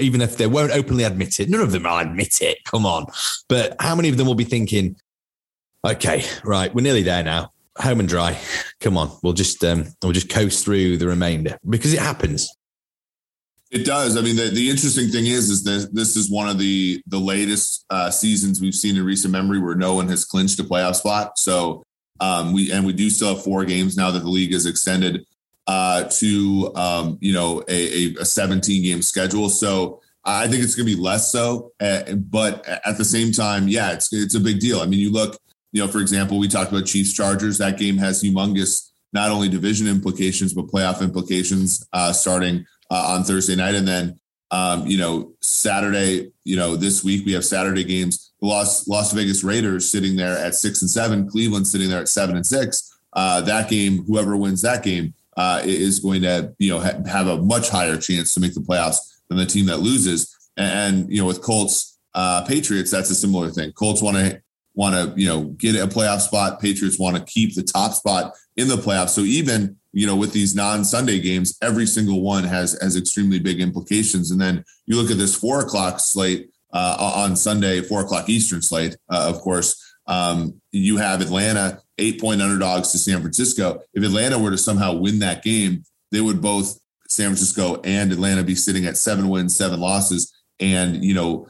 Even 0.00 0.20
if 0.20 0.36
they 0.36 0.46
won't 0.46 0.70
openly 0.70 1.02
admit 1.02 1.40
it, 1.40 1.50
none 1.50 1.62
of 1.62 1.72
them 1.72 1.82
will 1.82 1.98
admit 1.98 2.40
it. 2.40 2.58
Come 2.66 2.86
on. 2.86 3.06
But 3.48 3.74
how 3.80 3.96
many 3.96 4.10
of 4.10 4.16
them 4.16 4.28
will 4.28 4.36
be 4.36 4.44
thinking, 4.44 4.94
okay, 5.84 6.24
right, 6.44 6.72
we're 6.72 6.82
nearly 6.82 7.02
there 7.02 7.24
now 7.24 7.52
home 7.78 8.00
and 8.00 8.08
dry. 8.08 8.38
Come 8.80 8.96
on, 8.96 9.10
we'll 9.22 9.32
just 9.32 9.64
um, 9.64 9.86
we'll 10.02 10.12
just 10.12 10.30
coast 10.30 10.64
through 10.64 10.96
the 10.98 11.06
remainder 11.06 11.58
because 11.68 11.92
it 11.92 12.00
happens. 12.00 12.55
It 13.70 13.84
does. 13.84 14.16
I 14.16 14.20
mean, 14.20 14.36
the, 14.36 14.48
the 14.48 14.70
interesting 14.70 15.08
thing 15.08 15.26
is, 15.26 15.50
is 15.50 15.64
that 15.64 15.90
this 15.92 16.16
is 16.16 16.30
one 16.30 16.48
of 16.48 16.58
the 16.58 17.02
the 17.06 17.18
latest 17.18 17.84
uh, 17.90 18.10
seasons 18.10 18.60
we've 18.60 18.74
seen 18.74 18.96
in 18.96 19.04
recent 19.04 19.32
memory 19.32 19.58
where 19.58 19.74
no 19.74 19.94
one 19.94 20.08
has 20.08 20.24
clinched 20.24 20.60
a 20.60 20.64
playoff 20.64 20.96
spot. 20.96 21.38
So 21.38 21.82
um, 22.20 22.52
we 22.52 22.70
and 22.70 22.86
we 22.86 22.92
do 22.92 23.10
still 23.10 23.34
have 23.34 23.42
four 23.42 23.64
games 23.64 23.96
now 23.96 24.12
that 24.12 24.20
the 24.20 24.28
league 24.28 24.52
has 24.52 24.66
extended 24.66 25.26
uh, 25.66 26.04
to 26.04 26.72
um, 26.76 27.18
you 27.20 27.32
know 27.32 27.64
a, 27.68 28.14
a, 28.14 28.24
17 28.24 28.84
game 28.84 29.02
schedule. 29.02 29.48
So 29.48 30.00
I 30.24 30.46
think 30.46 30.62
it's 30.62 30.76
going 30.76 30.88
to 30.88 30.94
be 30.94 31.00
less 31.00 31.32
so, 31.32 31.72
uh, 31.80 32.14
but 32.14 32.66
at 32.68 32.98
the 32.98 33.04
same 33.04 33.32
time, 33.32 33.66
yeah, 33.66 33.92
it's 33.92 34.12
it's 34.12 34.36
a 34.36 34.40
big 34.40 34.60
deal. 34.60 34.80
I 34.80 34.86
mean, 34.86 35.00
you 35.00 35.10
look, 35.10 35.40
you 35.72 35.84
know, 35.84 35.90
for 35.90 35.98
example, 35.98 36.38
we 36.38 36.46
talked 36.46 36.70
about 36.70 36.86
Chiefs 36.86 37.12
Chargers. 37.12 37.58
That 37.58 37.78
game 37.78 37.96
has 37.98 38.22
humongous 38.22 38.90
not 39.12 39.30
only 39.30 39.48
division 39.48 39.88
implications 39.88 40.52
but 40.52 40.66
playoff 40.66 41.00
implications 41.00 41.86
uh, 41.92 42.12
starting 42.12 42.66
uh, 42.90 43.14
on 43.14 43.24
Thursday 43.24 43.56
night. 43.56 43.74
And 43.74 43.86
then, 43.86 44.18
um, 44.50 44.86
you 44.86 44.98
know, 44.98 45.32
Saturday, 45.40 46.30
you 46.44 46.56
know, 46.56 46.76
this 46.76 47.02
week 47.02 47.26
we 47.26 47.32
have 47.32 47.44
Saturday 47.44 47.84
games. 47.84 48.32
The 48.40 48.46
Las, 48.46 48.86
Las 48.86 49.12
Vegas 49.12 49.42
Raiders 49.42 49.90
sitting 49.90 50.16
there 50.16 50.36
at 50.38 50.54
six 50.54 50.82
and 50.82 50.90
seven, 50.90 51.28
Cleveland 51.28 51.66
sitting 51.66 51.88
there 51.88 52.00
at 52.00 52.08
seven 52.08 52.36
and 52.36 52.46
six. 52.46 52.96
Uh, 53.12 53.40
that 53.42 53.70
game, 53.70 54.04
whoever 54.04 54.36
wins 54.36 54.62
that 54.62 54.82
game, 54.82 55.14
uh, 55.36 55.62
is 55.64 56.00
going 56.00 56.22
to, 56.22 56.54
you 56.58 56.70
know, 56.70 56.80
ha- 56.80 57.02
have 57.06 57.26
a 57.26 57.38
much 57.42 57.68
higher 57.70 57.96
chance 57.96 58.34
to 58.34 58.40
make 58.40 58.54
the 58.54 58.60
playoffs 58.60 58.98
than 59.28 59.38
the 59.38 59.46
team 59.46 59.66
that 59.66 59.78
loses. 59.78 60.34
And, 60.56 60.96
and 60.96 61.12
you 61.12 61.20
know, 61.20 61.26
with 61.26 61.42
Colts, 61.42 61.98
uh, 62.14 62.44
Patriots, 62.44 62.90
that's 62.90 63.10
a 63.10 63.14
similar 63.14 63.50
thing. 63.50 63.72
Colts 63.72 64.02
want 64.02 64.16
to 64.16 64.40
want 64.74 64.94
to, 64.94 65.20
you 65.20 65.26
know, 65.26 65.44
get 65.56 65.74
a 65.74 65.86
playoff 65.86 66.20
spot. 66.20 66.60
Patriots 66.60 66.98
want 66.98 67.16
to 67.16 67.24
keep 67.24 67.54
the 67.54 67.62
top 67.62 67.92
spot 67.92 68.34
in 68.56 68.68
the 68.68 68.76
playoffs. 68.76 69.10
So 69.10 69.22
even, 69.22 69.76
you 69.96 70.06
know, 70.06 70.14
with 70.14 70.34
these 70.34 70.54
non-Sunday 70.54 71.20
games, 71.20 71.56
every 71.62 71.86
single 71.86 72.20
one 72.20 72.44
has 72.44 72.78
has 72.82 72.96
extremely 72.96 73.38
big 73.38 73.60
implications. 73.60 74.30
And 74.30 74.38
then 74.38 74.62
you 74.84 74.94
look 75.00 75.10
at 75.10 75.16
this 75.16 75.34
four 75.34 75.60
o'clock 75.60 76.00
slate 76.00 76.50
uh, 76.70 77.12
on 77.16 77.34
Sunday, 77.34 77.80
four 77.80 78.02
o'clock 78.02 78.28
Eastern 78.28 78.60
slate, 78.60 78.94
uh, 79.08 79.32
of 79.34 79.40
course. 79.40 79.82
Um, 80.06 80.60
you 80.70 80.98
have 80.98 81.22
Atlanta 81.22 81.80
eight 81.96 82.20
point 82.20 82.42
underdogs 82.42 82.92
to 82.92 82.98
San 82.98 83.22
Francisco. 83.22 83.80
If 83.94 84.04
Atlanta 84.04 84.38
were 84.38 84.50
to 84.50 84.58
somehow 84.58 84.92
win 84.92 85.20
that 85.20 85.42
game, 85.42 85.82
they 86.12 86.20
would 86.20 86.42
both 86.42 86.78
San 87.08 87.28
Francisco 87.28 87.80
and 87.82 88.12
Atlanta 88.12 88.42
be 88.42 88.54
sitting 88.54 88.84
at 88.84 88.98
seven 88.98 89.30
wins, 89.30 89.56
seven 89.56 89.80
losses, 89.80 90.30
and 90.60 91.02
you 91.02 91.14
know 91.14 91.48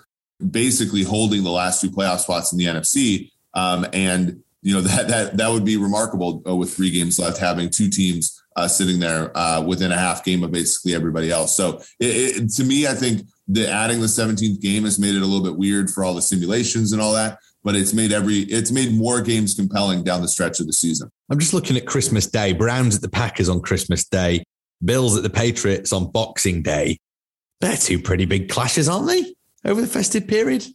basically 0.52 1.02
holding 1.02 1.42
the 1.42 1.50
last 1.50 1.80
two 1.80 1.90
playoff 1.90 2.20
spots 2.20 2.52
in 2.52 2.58
the 2.58 2.66
NFC. 2.66 3.32
Um, 3.54 3.86
and 3.92 4.44
you 4.66 4.74
know 4.74 4.80
that 4.80 5.06
that 5.06 5.36
that 5.36 5.48
would 5.48 5.64
be 5.64 5.76
remarkable 5.76 6.42
uh, 6.44 6.56
with 6.56 6.74
three 6.74 6.90
games 6.90 7.20
left, 7.20 7.38
having 7.38 7.70
two 7.70 7.88
teams 7.88 8.42
uh, 8.56 8.66
sitting 8.66 8.98
there 8.98 9.30
uh, 9.38 9.60
within 9.60 9.92
a 9.92 9.96
half 9.96 10.24
game 10.24 10.42
of 10.42 10.50
basically 10.50 10.92
everybody 10.92 11.30
else. 11.30 11.56
So 11.56 11.80
it, 12.00 12.42
it, 12.42 12.50
to 12.54 12.64
me, 12.64 12.88
I 12.88 12.94
think 12.94 13.28
the 13.46 13.70
adding 13.70 14.00
the 14.00 14.08
17th 14.08 14.60
game 14.60 14.82
has 14.82 14.98
made 14.98 15.14
it 15.14 15.22
a 15.22 15.24
little 15.24 15.44
bit 15.44 15.56
weird 15.56 15.88
for 15.88 16.02
all 16.02 16.14
the 16.14 16.22
simulations 16.22 16.92
and 16.92 17.00
all 17.00 17.12
that. 17.12 17.38
But 17.62 17.76
it's 17.76 17.94
made 17.94 18.10
every 18.10 18.38
it's 18.38 18.72
made 18.72 18.92
more 18.92 19.20
games 19.20 19.54
compelling 19.54 20.02
down 20.02 20.20
the 20.20 20.28
stretch 20.28 20.58
of 20.58 20.66
the 20.66 20.72
season. 20.72 21.12
I'm 21.30 21.38
just 21.38 21.54
looking 21.54 21.76
at 21.76 21.86
Christmas 21.86 22.26
Day. 22.26 22.52
Browns 22.52 22.96
at 22.96 23.02
the 23.02 23.08
Packers 23.08 23.48
on 23.48 23.60
Christmas 23.60 24.04
Day. 24.04 24.42
Bills 24.84 25.16
at 25.16 25.22
the 25.22 25.30
Patriots 25.30 25.92
on 25.92 26.10
Boxing 26.10 26.62
Day. 26.62 26.98
They're 27.60 27.76
two 27.76 28.00
pretty 28.00 28.24
big 28.24 28.48
clashes, 28.48 28.88
aren't 28.88 29.06
they? 29.06 29.32
Over 29.64 29.80
the 29.80 29.86
festive 29.86 30.26
period. 30.26 30.66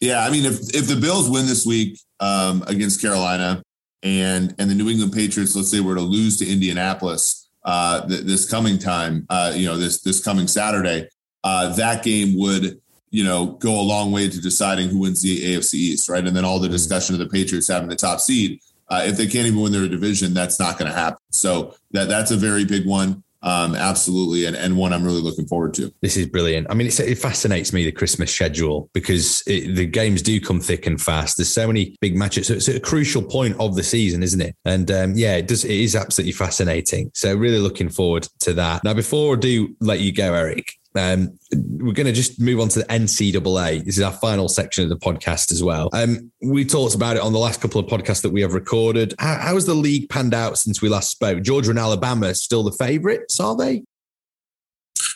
Yeah, 0.00 0.24
I 0.24 0.30
mean, 0.30 0.46
if 0.46 0.74
if 0.74 0.88
the 0.88 0.96
Bills 0.96 1.28
win 1.28 1.46
this 1.46 1.66
week 1.66 1.98
um, 2.20 2.62
against 2.66 3.00
Carolina, 3.00 3.62
and 4.02 4.54
and 4.58 4.70
the 4.70 4.74
New 4.74 4.88
England 4.88 5.12
Patriots, 5.12 5.56
let's 5.56 5.70
say, 5.70 5.80
were 5.80 5.94
to 5.94 6.00
lose 6.00 6.38
to 6.38 6.50
Indianapolis 6.50 7.40
uh, 7.64 8.06
th- 8.06 8.22
this 8.22 8.48
coming 8.48 8.78
time, 8.78 9.26
uh, 9.28 9.52
you 9.54 9.66
know, 9.66 9.76
this 9.76 10.00
this 10.02 10.22
coming 10.22 10.46
Saturday, 10.46 11.08
uh, 11.44 11.74
that 11.74 12.02
game 12.02 12.38
would 12.38 12.80
you 13.10 13.24
know 13.24 13.46
go 13.46 13.80
a 13.80 13.82
long 13.82 14.12
way 14.12 14.28
to 14.28 14.40
deciding 14.40 14.88
who 14.88 15.00
wins 15.00 15.22
the 15.22 15.56
AFC 15.56 15.74
East, 15.74 16.08
right? 16.08 16.26
And 16.26 16.36
then 16.36 16.44
all 16.44 16.58
the 16.58 16.66
mm-hmm. 16.66 16.72
discussion 16.72 17.14
of 17.14 17.18
the 17.18 17.28
Patriots 17.28 17.68
having 17.68 17.88
the 17.88 17.96
top 17.96 18.20
seed. 18.20 18.60
Uh, 18.88 19.02
if 19.04 19.16
they 19.16 19.26
can't 19.26 19.46
even 19.46 19.60
win 19.60 19.70
their 19.70 19.86
division, 19.86 20.34
that's 20.34 20.58
not 20.58 20.76
going 20.76 20.90
to 20.90 20.96
happen. 20.96 21.20
So 21.30 21.74
that 21.92 22.08
that's 22.08 22.32
a 22.32 22.36
very 22.36 22.64
big 22.64 22.86
one. 22.86 23.22
Um, 23.42 23.74
absolutely, 23.74 24.44
and, 24.44 24.56
and 24.56 24.76
one 24.76 24.92
I'm 24.92 25.04
really 25.04 25.22
looking 25.22 25.46
forward 25.46 25.74
to. 25.74 25.92
This 26.02 26.16
is 26.16 26.26
brilliant. 26.26 26.66
I 26.70 26.74
mean, 26.74 26.88
it 26.88 27.18
fascinates 27.18 27.72
me 27.72 27.84
the 27.84 27.92
Christmas 27.92 28.32
schedule 28.32 28.90
because 28.92 29.42
it, 29.46 29.74
the 29.74 29.86
games 29.86 30.22
do 30.22 30.40
come 30.40 30.60
thick 30.60 30.86
and 30.86 31.00
fast. 31.00 31.36
There's 31.36 31.52
so 31.52 31.66
many 31.66 31.96
big 32.00 32.16
matches. 32.16 32.48
So 32.48 32.54
it's 32.54 32.68
a 32.68 32.80
crucial 32.80 33.22
point 33.22 33.56
of 33.58 33.76
the 33.76 33.82
season, 33.82 34.22
isn't 34.22 34.40
it? 34.40 34.56
And 34.64 34.90
um, 34.90 35.14
yeah, 35.14 35.36
it 35.36 35.48
does. 35.48 35.64
It 35.64 35.70
is 35.70 35.96
absolutely 35.96 36.32
fascinating. 36.32 37.10
So 37.14 37.34
really 37.34 37.58
looking 37.58 37.88
forward 37.88 38.28
to 38.40 38.52
that. 38.54 38.84
Now, 38.84 38.94
before 38.94 39.36
I 39.36 39.38
do 39.38 39.74
let 39.80 40.00
you 40.00 40.12
go, 40.12 40.34
Eric, 40.34 40.74
um, 40.96 41.38
we're 41.52 41.92
going 41.92 42.06
to 42.06 42.12
just 42.12 42.40
move 42.40 42.60
on 42.60 42.68
to 42.70 42.80
the 42.80 42.84
NCAA. 42.86 43.84
This 43.84 43.96
is 43.96 44.02
our 44.02 44.12
final 44.12 44.48
section 44.48 44.84
of 44.84 44.90
the 44.90 44.96
podcast 44.96 45.52
as 45.52 45.62
well. 45.62 45.88
Um, 45.92 46.32
we 46.42 46.64
talked 46.64 46.94
about 46.94 47.16
it 47.16 47.22
on 47.22 47.32
the 47.32 47.38
last 47.38 47.60
couple 47.60 47.80
of 47.80 47.86
podcasts 47.86 48.22
that 48.22 48.30
we 48.32 48.42
have 48.42 48.54
recorded. 48.54 49.14
How, 49.18 49.36
how 49.36 49.54
has 49.54 49.66
the 49.66 49.74
league 49.74 50.08
panned 50.08 50.34
out 50.34 50.58
since 50.58 50.82
we 50.82 50.88
last 50.88 51.10
spoke? 51.10 51.42
Georgia 51.42 51.70
and 51.70 51.78
Alabama 51.78 52.34
still 52.34 52.62
the 52.62 52.72
favourites, 52.72 53.38
are 53.38 53.56
they? 53.56 53.84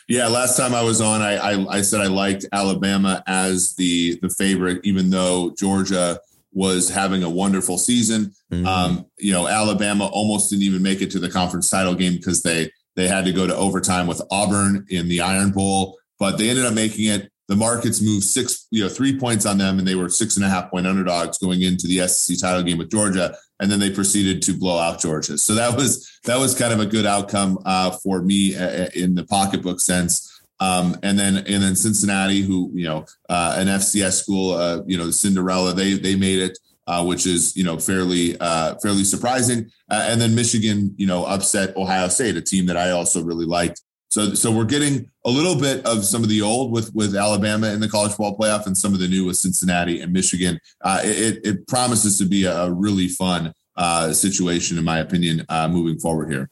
Yeah, 0.09 0.29
last 0.29 0.57
time 0.57 0.75
I 0.75 0.83
was 0.83 1.01
on, 1.01 1.23
I, 1.23 1.37
I, 1.37 1.77
I 1.79 1.83
said 1.83 2.01
I 2.01 2.07
liked 2.07 2.45
Alabama 2.53 3.23
as 3.27 3.75
the 3.75 4.19
the 4.21 4.29
favorite, 4.29 4.81
even 4.85 5.11
though 5.11 5.55
Georgia 5.59 6.21
was 6.53 6.89
having 6.91 7.23
a 7.23 7.29
wonderful 7.29 7.79
season. 7.79 8.33
Mm-hmm. 8.53 8.67
Um, 8.67 9.07
you 9.19 9.33
know, 9.33 9.49
Alabama 9.49 10.07
almost 10.07 10.51
didn't 10.51 10.63
even 10.63 10.83
make 10.83 11.01
it 11.01 11.11
to 11.13 11.19
the 11.19 11.31
conference 11.31 11.69
title 11.69 11.95
game 11.95 12.17
because 12.17 12.43
they 12.43 12.71
they 12.97 13.09
had 13.09 13.25
to 13.25 13.33
go 13.33 13.47
to 13.47 13.55
overtime 13.55 14.07
with 14.07 14.23
Auburn 14.31 14.87
in 14.89 15.09
the 15.09 15.21
Iron 15.21 15.51
Bowl, 15.51 15.99
but 16.19 16.39
they 16.39 16.49
ended 16.49 16.65
up 16.65 16.75
making 16.75 17.07
it. 17.07 17.31
The 17.47 17.57
markets 17.57 18.01
moved 18.01 18.25
six, 18.25 18.67
you 18.71 18.83
know, 18.83 18.89
three 18.89 19.19
points 19.19 19.45
on 19.45 19.59
them, 19.59 19.79
and 19.79 19.87
they 19.87 19.97
were 19.97 20.09
six 20.09 20.37
and 20.37 20.45
a 20.45 20.49
half 20.49 20.71
point 20.71 20.87
underdogs 20.87 21.37
going 21.39 21.61
into 21.61 21.87
the 21.87 22.07
SEC 22.09 22.39
title 22.39 22.63
game 22.63 22.79
with 22.79 22.91
Georgia, 22.91 23.37
and 23.61 23.71
then 23.71 23.81
they 23.81 23.91
proceeded 23.91 24.41
to 24.43 24.55
blow 24.55 24.79
out 24.79 25.01
Georgia. 25.01 25.37
So 25.37 25.55
that 25.55 25.77
was 25.77 26.11
that 26.25 26.39
was 26.39 26.59
kind 26.59 26.73
of 26.73 26.81
a 26.81 26.87
good 26.87 27.05
outcome 27.05 27.59
uh, 27.67 27.91
for 27.91 28.23
me 28.23 28.57
uh, 28.57 28.85
uh 28.85 28.89
in 28.95 29.15
the 29.15 29.25
pocketbook 29.25 29.81
sense. 29.81 30.31
Um, 30.61 30.97
and 31.03 31.19
then 31.19 31.37
and 31.37 31.63
then 31.63 31.77
Cincinnati, 31.77 32.41
who 32.41 32.71
you 32.75 32.85
know, 32.85 33.05
uh, 33.29 33.57
an 33.59 33.67
FCS 33.67 34.23
school, 34.23 34.53
uh, 34.55 34.81
you 34.87 34.97
know, 34.97 35.11
Cinderella, 35.11 35.75
they 35.75 35.95
they 35.95 36.17
made 36.17 36.39
it 36.39 36.59
uh, 36.87 37.05
which 37.05 37.27
is 37.27 37.57
you 37.57 37.65
know 37.65 37.79
fairly 37.79 38.37
uh, 38.41 38.75
fairly 38.83 39.05
surprising. 39.05 39.71
Uh, 39.91 40.07
and 40.09 40.21
then 40.21 40.35
Michigan, 40.35 40.95
you 40.97 41.07
know, 41.07 41.25
upset 41.25 41.77
Ohio 41.77 42.09
State, 42.09 42.37
a 42.37 42.41
team 42.41 42.67
that 42.67 42.77
I 42.77 42.91
also 42.91 43.23
really 43.23 43.47
liked. 43.47 43.83
So 44.09 44.35
so 44.35 44.51
we're 44.51 44.65
getting 44.65 45.11
a 45.25 45.31
little 45.31 45.59
bit 45.59 45.85
of 45.87 46.05
some 46.05 46.23
of 46.23 46.29
the 46.29 46.43
old 46.43 46.73
with 46.73 46.95
with 46.95 47.17
Alabama 47.17 47.69
in 47.73 47.81
the 47.81 47.89
college 47.89 48.13
football 48.13 48.37
playoff, 48.39 48.67
and 48.67 48.77
some 48.77 48.95
of 48.95 49.01
the 49.01 49.09
new 49.09 49.25
with 49.25 49.37
Cincinnati 49.37 50.01
and 50.01 50.13
Michigan. 50.13 50.59
Uh, 50.83 51.01
it, 51.03 51.41
it 51.45 51.67
promises 51.67 52.19
to 52.19 52.25
be 52.25 52.45
a 52.45 52.71
really 52.71 53.09
fun 53.09 53.53
uh, 53.77 54.13
situation, 54.13 54.79
in 54.79 54.85
my 54.85 55.01
opinion, 55.01 55.45
uh, 55.49 55.69
moving 55.69 55.99
forward 55.99 56.31
here 56.31 56.49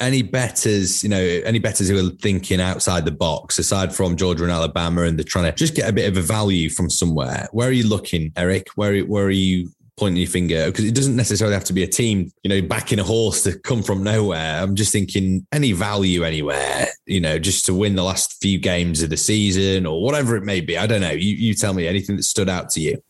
any 0.00 0.22
betters, 0.22 1.02
you 1.02 1.08
know, 1.08 1.20
any 1.20 1.58
betters 1.58 1.88
who 1.88 1.98
are 1.98 2.10
thinking 2.20 2.60
outside 2.60 3.04
the 3.04 3.10
box, 3.10 3.58
aside 3.58 3.94
from 3.94 4.16
Georgia 4.16 4.44
and 4.44 4.52
Alabama, 4.52 5.02
and 5.02 5.18
they're 5.18 5.24
trying 5.24 5.50
to 5.50 5.52
just 5.52 5.74
get 5.74 5.88
a 5.88 5.92
bit 5.92 6.08
of 6.08 6.16
a 6.16 6.22
value 6.22 6.68
from 6.68 6.90
somewhere. 6.90 7.48
Where 7.52 7.68
are 7.68 7.72
you 7.72 7.86
looking, 7.86 8.32
Eric? 8.36 8.68
Where 8.74 9.00
where 9.00 9.24
are 9.24 9.30
you 9.30 9.70
pointing 9.96 10.18
your 10.18 10.28
finger? 10.28 10.66
Because 10.66 10.84
it 10.84 10.94
doesn't 10.94 11.16
necessarily 11.16 11.54
have 11.54 11.64
to 11.64 11.72
be 11.72 11.82
a 11.82 11.86
team, 11.86 12.30
you 12.42 12.50
know, 12.50 12.66
backing 12.66 12.98
a 12.98 13.04
horse 13.04 13.42
to 13.44 13.58
come 13.58 13.82
from 13.82 14.02
nowhere. 14.02 14.62
I'm 14.62 14.76
just 14.76 14.92
thinking 14.92 15.46
any 15.52 15.72
value 15.72 16.24
anywhere, 16.24 16.88
you 17.06 17.20
know, 17.20 17.38
just 17.38 17.64
to 17.66 17.74
win 17.74 17.96
the 17.96 18.04
last 18.04 18.40
few 18.42 18.58
games 18.58 19.02
of 19.02 19.08
the 19.08 19.16
season 19.16 19.86
or 19.86 20.02
whatever 20.02 20.36
it 20.36 20.44
may 20.44 20.60
be. 20.60 20.76
I 20.76 20.86
don't 20.86 21.00
know. 21.00 21.12
You 21.12 21.34
you 21.34 21.54
tell 21.54 21.72
me 21.72 21.86
anything 21.86 22.16
that 22.16 22.24
stood 22.24 22.50
out 22.50 22.68
to 22.70 22.80
you. 22.80 23.02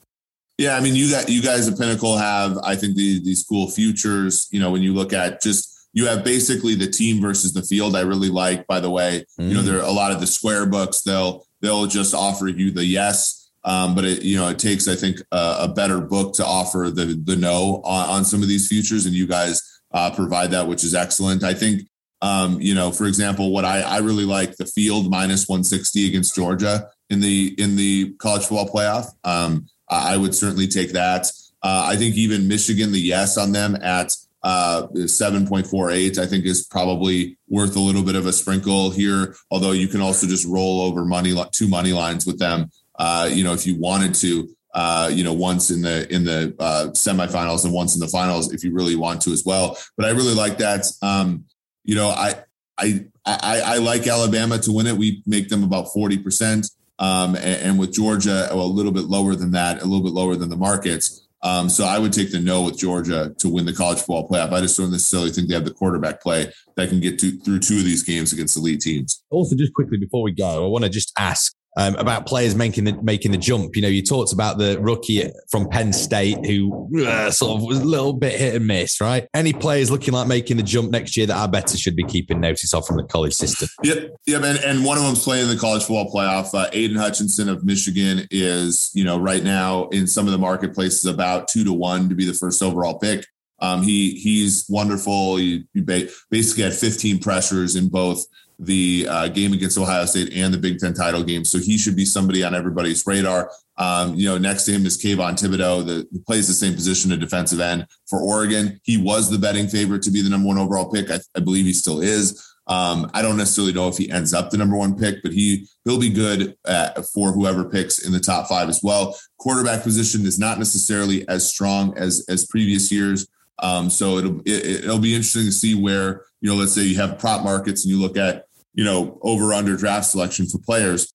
Yeah, 0.59 0.77
I 0.77 0.81
mean, 0.81 0.95
you 0.95 1.11
got 1.11 1.29
you 1.29 1.43
guys 1.43 1.69
at 1.69 1.79
Pinnacle 1.79 2.17
have, 2.17 2.57
I 2.65 2.77
think, 2.77 2.97
the 2.97 3.21
these 3.23 3.43
cool 3.43 3.69
futures. 3.69 4.49
You 4.53 4.61
know, 4.61 4.71
when 4.71 4.83
you 4.83 4.95
look 4.95 5.13
at 5.13 5.43
just 5.43 5.76
you 5.97 6.07
have 6.07 6.23
basically 6.23 6.75
the 6.75 6.87
team 6.87 7.23
versus 7.23 7.55
the 7.55 7.63
field. 7.63 7.97
I 7.97 8.03
really 8.03 8.29
like, 8.29 8.67
by 8.67 8.81
the 8.81 8.91
way, 8.91 9.25
mm. 9.41 9.49
you 9.49 9.55
know, 9.55 9.63
mm. 9.63 9.65
there 9.65 9.79
are 9.79 9.89
a 9.89 9.91
lot 9.91 10.13
of 10.13 10.21
the 10.21 10.27
square 10.27 10.67
books. 10.67 11.01
They'll 11.01 11.47
they'll 11.63 11.87
just 11.87 12.15
offer 12.15 12.49
you 12.49 12.71
the 12.71 12.85
yes, 12.85 13.51
um, 13.65 13.95
but 13.95 14.05
it 14.05 14.23
you 14.23 14.37
know 14.37 14.47
it 14.51 14.59
takes 14.59 14.89
I 14.89 14.95
think 14.95 15.21
a, 15.33 15.57
a, 15.61 15.69
better 15.69 16.03
book 16.03 16.35
to 16.35 16.45
offer 16.45 16.91
the 16.91 17.19
the 17.25 17.35
no 17.35 17.81
on, 17.83 18.11
on 18.11 18.25
some 18.27 18.43
of 18.43 18.49
these 18.49 18.69
futures, 18.69 19.07
and 19.07 19.15
you 19.15 19.27
guys 19.27 19.63
uh, 19.93 20.11
provide 20.15 20.51
that, 20.51 20.69
which 20.69 20.85
is 20.85 20.95
excellent. 20.95 21.43
I 21.43 21.55
think 21.55 21.89
um, 22.21 22.61
you 22.61 22.75
know, 22.75 22.93
for 22.93 23.07
example, 23.07 23.51
what 23.51 23.65
I 23.65 23.81
I 23.81 23.99
really 24.01 24.27
like 24.27 24.57
the 24.57 24.67
field 24.67 25.11
minus 25.11 25.49
one 25.49 25.65
sixty 25.65 26.07
against 26.07 26.35
Georgia 26.35 26.91
in 27.09 27.21
the 27.21 27.55
in 27.57 27.75
the 27.75 28.13
college 28.19 28.43
football 28.43 28.69
playoff. 28.69 29.07
Um, 29.25 29.67
I 29.89 30.19
would 30.19 30.35
certainly 30.35 30.67
take 30.67 30.93
that. 30.93 31.27
Uh, 31.63 31.87
I 31.89 31.97
think 31.97 32.17
even 32.17 32.49
Michigan, 32.49 32.93
the 32.93 33.01
yes 33.01 33.39
on 33.39 33.53
them 33.53 33.77
at 33.77 34.15
uh, 34.47 34.87
7.48, 34.95 36.19
I 36.19 36.27
think 36.27 36.45
is 36.45 36.65
probably 36.65 37.37
worth 37.49 37.75
a 37.75 37.81
little 37.81 38.05
bit 38.05 38.15
of 38.15 38.27
a 38.27 38.33
sprinkle 38.33 38.91
here. 38.91 39.35
Although 39.51 39.73
you 39.73 39.89
can 39.89 40.01
also 40.01 40.29
just 40.29 40.47
roll 40.47 40.83
over 40.83 41.05
money, 41.05 41.35
two 41.51 41.67
money 41.67 41.93
lines 41.93 42.25
with 42.25 42.39
them. 42.39 42.71
Uh, 42.97 43.29
you 43.33 43.43
know, 43.43 43.55
if 43.55 43.67
you 43.67 43.77
wanted 43.77 44.15
to, 44.15 44.49
uh, 44.73 45.11
you 45.13 45.25
know, 45.25 45.33
once 45.33 45.71
in 45.71 45.83
the 45.83 46.07
in 46.15 46.23
the 46.23 46.55
uh, 46.61 46.87
semifinals 46.93 47.65
and 47.65 47.75
once 47.75 47.97
in 47.97 48.01
the 48.01 48.07
finals, 48.07 48.55
if 48.55 48.63
you 48.63 48.73
really 48.73 48.95
want 48.95 49.21
to 49.23 49.33
as 49.33 49.45
well. 49.45 49.77
But 49.97 50.07
I 50.07 50.11
really 50.11 50.35
like 50.35 50.59
that. 50.59 50.87
Um, 51.03 51.47
you 51.83 51.97
know, 51.97 52.11
I 52.11 52.37
I 52.79 53.05
I, 53.25 53.61
I 53.65 53.77
like 53.79 54.07
Alabama 54.07 54.59
to 54.59 54.71
win 54.71 54.87
it. 54.87 54.97
We 54.97 55.25
make 55.27 55.49
them 55.49 55.65
about 55.65 55.93
forty 55.93 56.19
percent, 56.19 56.71
um, 57.01 57.35
and, 57.35 57.63
and, 57.63 57.79
with 57.81 57.93
Georgia, 57.93 58.47
a 58.53 58.55
little 58.55 58.93
bit 58.93 59.07
lower 59.07 59.35
than 59.35 59.51
that, 59.53 59.83
a 59.83 59.85
little 59.85 60.05
bit 60.05 60.13
lower 60.13 60.37
than 60.37 60.51
the 60.51 60.57
markets. 60.57 61.26
Um, 61.47 61.69
so 61.69 61.85
I 61.85 62.01
would 62.01 62.13
take 62.13 62.33
the 62.33 62.41
no 62.41 62.63
with 62.63 62.77
Georgia 62.77 63.33
to 63.39 63.49
win 63.49 63.67
the 63.67 63.73
college 63.73 63.99
football 63.99 64.29
playoff. 64.29 64.53
I 64.53 64.61
just 64.61 64.77
don't 64.77 64.91
necessarily 64.91 65.31
think 65.31 65.47
they 65.49 65.55
have 65.55 65.65
the 65.65 65.71
quarterback 65.71 66.21
play 66.21 66.53
that 66.75 66.89
can 66.89 66.99
get 66.99 67.21
to, 67.21 67.39
through 67.39 67.61
two 67.61 67.79
of 67.79 67.85
these 67.85 68.03
games 68.03 68.33
against 68.33 68.57
elite 68.57 68.81
teams. 68.81 69.23
Also, 69.31 69.55
just 69.55 69.73
quickly 69.73 69.97
before 69.97 70.23
we 70.23 70.33
go, 70.33 70.65
I 70.65 70.69
want 70.69 70.83
to 70.83 70.91
just 70.91 71.13
ask 71.17 71.55
um, 71.77 71.95
about 71.97 72.27
players 72.27 72.55
making 72.55 72.85
the 72.85 73.01
making 73.03 73.33
the 73.33 73.39
jump. 73.39 73.77
You 73.77 73.83
know, 73.83 73.89
you 73.89 74.03
talked 74.03 74.33
about 74.33 74.59
the 74.59 74.81
rookie 74.81 75.31
from 75.51 75.69
Penn 75.69 75.93
State 75.93 76.45
who 76.47 76.91
uh, 77.07 77.31
sort 77.31 77.59
of 77.59 77.67
was 77.67 77.81
a 77.81 77.85
little 77.85 78.15
bit 78.15 78.39
hit 78.39 78.55
and 78.55 78.67
miss, 78.67 79.01
right? 79.01 79.29
Any 79.35 79.53
players 79.53 79.91
looking 79.91 80.15
like 80.15 80.27
making 80.27 80.57
the 80.57 80.63
jump 80.63 80.91
next 80.91 81.17
year 81.17 81.27
that 81.27 81.37
our 81.37 81.49
betters 81.49 81.79
should 81.79 81.95
be 81.95 82.05
keeping 82.05 82.41
notice 82.41 82.73
of 82.73 82.87
from 82.87 82.97
the 82.97 83.05
college 83.05 83.35
system? 83.35 83.69
Yep, 83.83 84.17
yep, 84.27 84.43
and, 84.43 84.59
and 84.61 84.85
one 84.85 84.97
of 84.97 85.05
them's 85.05 85.23
playing 85.23 85.45
in 85.45 85.51
the 85.51 85.61
college 85.61 85.83
football 85.83 86.11
playoff. 86.11 86.55
Uh, 86.55 86.69
Aidan 86.73 86.97
Hutchinson 86.97 87.49
of 87.49 87.65
Michigan 87.65 88.27
is, 88.31 88.91
you 88.95 89.05
know, 89.05 89.19
right 89.19 89.43
now 89.43 89.89
in 89.89 90.07
some 90.07 90.27
of 90.27 90.33
the 90.33 90.39
marketplaces 90.39 91.05
about 91.05 91.49
two 91.49 91.65
to 91.65 91.73
one 91.73 92.09
to 92.09 92.15
be 92.15 92.25
the 92.25 92.33
first 92.33 92.63
overall 92.63 92.99
pick. 92.99 93.27
Um, 93.59 93.83
he 93.83 94.13
he's 94.13 94.67
wonderful. 94.69 95.37
He, 95.37 95.65
he 95.73 95.81
basically 95.81 96.65
had 96.65 96.75
15 96.75 97.21
pressures 97.21 97.75
in 97.75 97.89
both 97.89 98.25
the 98.59 99.07
uh, 99.09 99.29
game 99.29 99.53
against 99.53 99.79
Ohio 99.79 100.07
State 100.07 100.33
and 100.33 100.53
the 100.53 100.59
Big 100.59 100.79
Ten 100.79 100.95
title 100.95 101.23
game. 101.23 101.45
So 101.45 101.59
he 101.59 101.77
should 101.77 101.97
be 101.97 102.05
somebody 102.05 102.43
on 102.43 102.55
everybody's 102.55 103.07
radar. 103.07 103.51
Um, 103.79 104.15
you 104.15 104.27
know, 104.29 104.39
next 104.39 104.65
to 104.65 104.73
him 104.73 104.87
is 104.87 104.97
Kayvon 104.97 105.33
Thibodeaux, 105.33 105.87
that 105.87 106.25
plays 106.27 106.49
the 106.49 106.55
same 106.55 106.75
position, 106.75 107.13
a 107.13 107.17
defensive 107.17 107.61
end 107.61 107.87
for 108.09 108.21
Oregon. 108.21 108.81
He 108.85 108.97
was 108.97 109.31
the 109.31 109.39
betting 109.39 109.69
favorite 109.69 110.03
to 110.03 110.11
be 110.11 110.23
the 110.23 110.31
number 110.31 110.49
one 110.49 110.59
overall 110.59 110.91
pick. 110.91 111.11
I, 111.11 111.19
I 111.37 111.41
believe 111.41 111.67
he 111.67 111.75
still 111.75 112.01
is. 112.01 112.43
Um, 112.69 113.11
I 113.15 113.23
don't 113.23 113.37
necessarily 113.37 113.73
know 113.73 113.89
if 113.89 113.97
he 113.97 114.11
ends 114.11 114.35
up 114.35 114.51
the 114.51 114.57
number 114.57 114.77
one 114.77 114.99
pick, 114.99 115.23
but 115.23 115.33
he 115.33 115.69
he'll 115.85 116.01
be 116.01 116.11
good 116.11 116.57
at, 116.67 117.05
for 117.07 117.31
whoever 117.33 117.65
picks 117.65 118.05
in 118.05 118.13
the 118.13 118.19
top 118.19 118.49
five 118.49 118.69
as 118.69 118.81
well. 118.83 119.17
Quarterback 119.39 119.83
position 119.83 120.27
is 120.27 120.39
not 120.39 120.59
necessarily 120.59 121.27
as 121.29 121.49
strong 121.49 121.97
as 121.97 122.25
as 122.29 122.47
previous 122.47 122.91
years, 122.91 123.29
um, 123.61 123.89
so 123.89 124.19
it'll 124.19 124.41
it, 124.41 124.85
it'll 124.85 124.99
be 124.99 125.15
interesting 125.15 125.45
to 125.45 125.53
see 125.53 125.81
where 125.81 126.25
you 126.41 126.51
know 126.51 126.57
let's 126.57 126.73
say 126.73 126.83
you 126.83 126.97
have 126.97 127.21
prop 127.21 127.45
markets 127.45 127.85
and 127.85 127.95
you 127.95 128.01
look 128.01 128.17
at 128.17 128.46
you 128.77 128.85
know 128.85 129.19
over 129.23 129.53
under 129.53 129.77
draft 129.77 130.07
selection 130.07 130.47
for 130.47 130.59
players. 130.59 131.13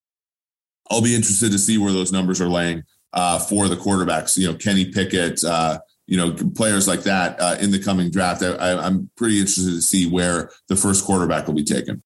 I'll 0.90 1.00
be 1.00 1.14
interested 1.14 1.50
to 1.52 1.58
see 1.58 1.78
where 1.78 1.92
those 1.92 2.12
numbers 2.12 2.40
are 2.42 2.48
laying 2.48 2.82
uh, 3.14 3.38
for 3.38 3.68
the 3.68 3.76
quarterbacks. 3.76 4.36
You 4.36 4.52
know, 4.52 4.58
Kenny 4.58 4.92
Pickett. 4.92 5.42
Uh, 5.42 5.78
you 6.08 6.16
know, 6.18 6.34
players 6.54 6.88
like 6.88 7.04
that 7.04 7.40
uh, 7.40 7.56
in 7.60 7.70
the 7.70 7.78
coming 7.78 8.10
draft. 8.10 8.42
I, 8.42 8.86
am 8.86 9.08
pretty 9.16 9.38
interested 9.38 9.70
to 9.70 9.80
see 9.80 10.06
where 10.06 10.50
the 10.68 10.76
first 10.76 11.04
quarterback 11.04 11.46
will 11.46 11.54
be 11.54 11.64
taken. 11.64 12.02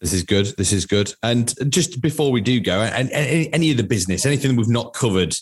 This 0.00 0.12
is 0.12 0.22
good. 0.22 0.46
This 0.56 0.72
is 0.72 0.86
good. 0.86 1.12
And 1.22 1.52
just 1.70 2.00
before 2.00 2.30
we 2.30 2.40
do 2.40 2.60
go, 2.60 2.80
and, 2.80 3.10
and 3.10 3.48
any 3.52 3.70
of 3.70 3.76
the 3.76 3.82
business, 3.82 4.24
anything 4.24 4.56
we've 4.56 4.68
not 4.68 4.94
covered 4.94 5.34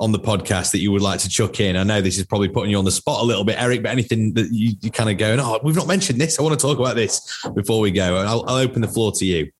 on 0.00 0.12
the 0.12 0.18
podcast 0.18 0.72
that 0.72 0.78
you 0.78 0.92
would 0.92 1.02
like 1.02 1.20
to 1.20 1.28
chuck 1.28 1.60
in? 1.60 1.76
I 1.76 1.82
know 1.82 2.00
this 2.00 2.18
is 2.18 2.26
probably 2.26 2.48
putting 2.48 2.70
you 2.70 2.78
on 2.78 2.84
the 2.84 2.90
spot 2.90 3.22
a 3.22 3.24
little 3.24 3.44
bit, 3.44 3.60
Eric, 3.60 3.82
but 3.82 3.90
anything 3.90 4.34
that 4.34 4.50
you, 4.50 4.74
you 4.80 4.90
kind 4.90 5.10
of 5.10 5.18
going, 5.18 5.40
oh, 5.40 5.60
we've 5.62 5.76
not 5.76 5.86
mentioned 5.86 6.20
this. 6.20 6.38
I 6.38 6.42
want 6.42 6.58
to 6.58 6.66
talk 6.66 6.78
about 6.78 6.96
this 6.96 7.46
before 7.54 7.80
we 7.80 7.90
go. 7.90 8.16
I'll, 8.16 8.44
I'll 8.48 8.56
open 8.56 8.82
the 8.82 8.88
floor 8.88 9.12
to 9.12 9.24
you. 9.24 9.50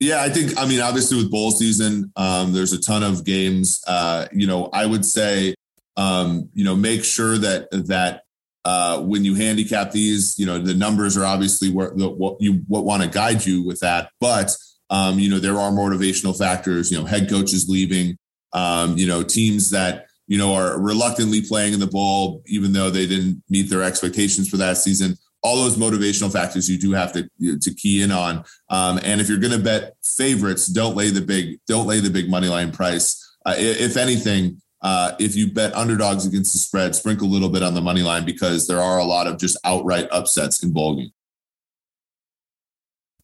Yeah, 0.00 0.22
I 0.22 0.28
think, 0.28 0.58
I 0.58 0.66
mean, 0.66 0.80
obviously 0.80 1.16
with 1.16 1.30
bowl 1.30 1.50
season, 1.50 2.12
um, 2.16 2.52
there's 2.52 2.72
a 2.72 2.80
ton 2.80 3.02
of 3.02 3.24
games. 3.24 3.82
Uh, 3.86 4.26
you 4.32 4.46
know, 4.46 4.68
I 4.72 4.86
would 4.86 5.04
say 5.04 5.54
um, 5.96 6.48
you 6.54 6.64
know, 6.64 6.74
make 6.74 7.04
sure 7.04 7.38
that 7.38 7.68
that 7.70 8.22
uh, 8.64 9.00
when 9.00 9.24
you 9.24 9.34
handicap 9.34 9.90
these, 9.90 10.38
you 10.38 10.46
know, 10.46 10.58
the 10.58 10.74
numbers 10.74 11.16
are 11.16 11.24
obviously 11.24 11.70
what, 11.70 11.94
what 11.96 12.40
you 12.40 12.64
what 12.66 12.84
want 12.84 13.02
to 13.02 13.08
guide 13.08 13.44
you 13.44 13.62
with 13.62 13.80
that, 13.80 14.10
but 14.20 14.54
um, 14.90 15.18
you 15.18 15.30
know, 15.30 15.38
there 15.38 15.58
are 15.58 15.70
motivational 15.70 16.36
factors. 16.36 16.90
You 16.90 16.98
know, 16.98 17.04
head 17.04 17.28
coaches 17.28 17.68
leaving, 17.68 18.16
um, 18.54 18.96
you 18.96 19.06
know, 19.06 19.22
teams 19.22 19.70
that 19.70 20.06
you 20.26 20.38
know 20.38 20.54
are 20.54 20.80
reluctantly 20.80 21.42
playing 21.42 21.74
in 21.74 21.80
the 21.80 21.86
bowl, 21.86 22.42
even 22.46 22.72
though 22.72 22.88
they 22.88 23.06
didn't 23.06 23.42
meet 23.50 23.68
their 23.68 23.82
expectations 23.82 24.48
for 24.48 24.56
that 24.56 24.78
season. 24.78 25.18
All 25.42 25.56
those 25.56 25.76
motivational 25.76 26.32
factors 26.32 26.70
you 26.70 26.78
do 26.78 26.92
have 26.92 27.12
to 27.12 27.28
to 27.58 27.74
key 27.74 28.02
in 28.02 28.10
on. 28.10 28.44
Um, 28.70 28.98
and 29.02 29.20
if 29.20 29.28
you're 29.28 29.38
going 29.38 29.52
to 29.52 29.58
bet 29.58 29.94
favorites, 30.02 30.66
don't 30.66 30.96
lay 30.96 31.10
the 31.10 31.20
big 31.20 31.60
don't 31.66 31.86
lay 31.86 32.00
the 32.00 32.10
big 32.10 32.30
money 32.30 32.48
line 32.48 32.72
price. 32.72 33.20
Uh, 33.44 33.54
if 33.58 33.98
anything, 33.98 34.62
uh, 34.80 35.14
if 35.18 35.36
you 35.36 35.50
bet 35.50 35.74
underdogs 35.74 36.26
against 36.26 36.52
the 36.52 36.58
spread, 36.58 36.94
sprinkle 36.94 37.28
a 37.28 37.30
little 37.30 37.50
bit 37.50 37.62
on 37.62 37.74
the 37.74 37.82
money 37.82 38.02
line 38.02 38.24
because 38.24 38.66
there 38.66 38.80
are 38.80 38.98
a 38.98 39.04
lot 39.04 39.26
of 39.26 39.38
just 39.38 39.58
outright 39.64 40.08
upsets 40.10 40.62
in 40.62 40.72
bowl 40.72 40.96
game. 40.96 41.10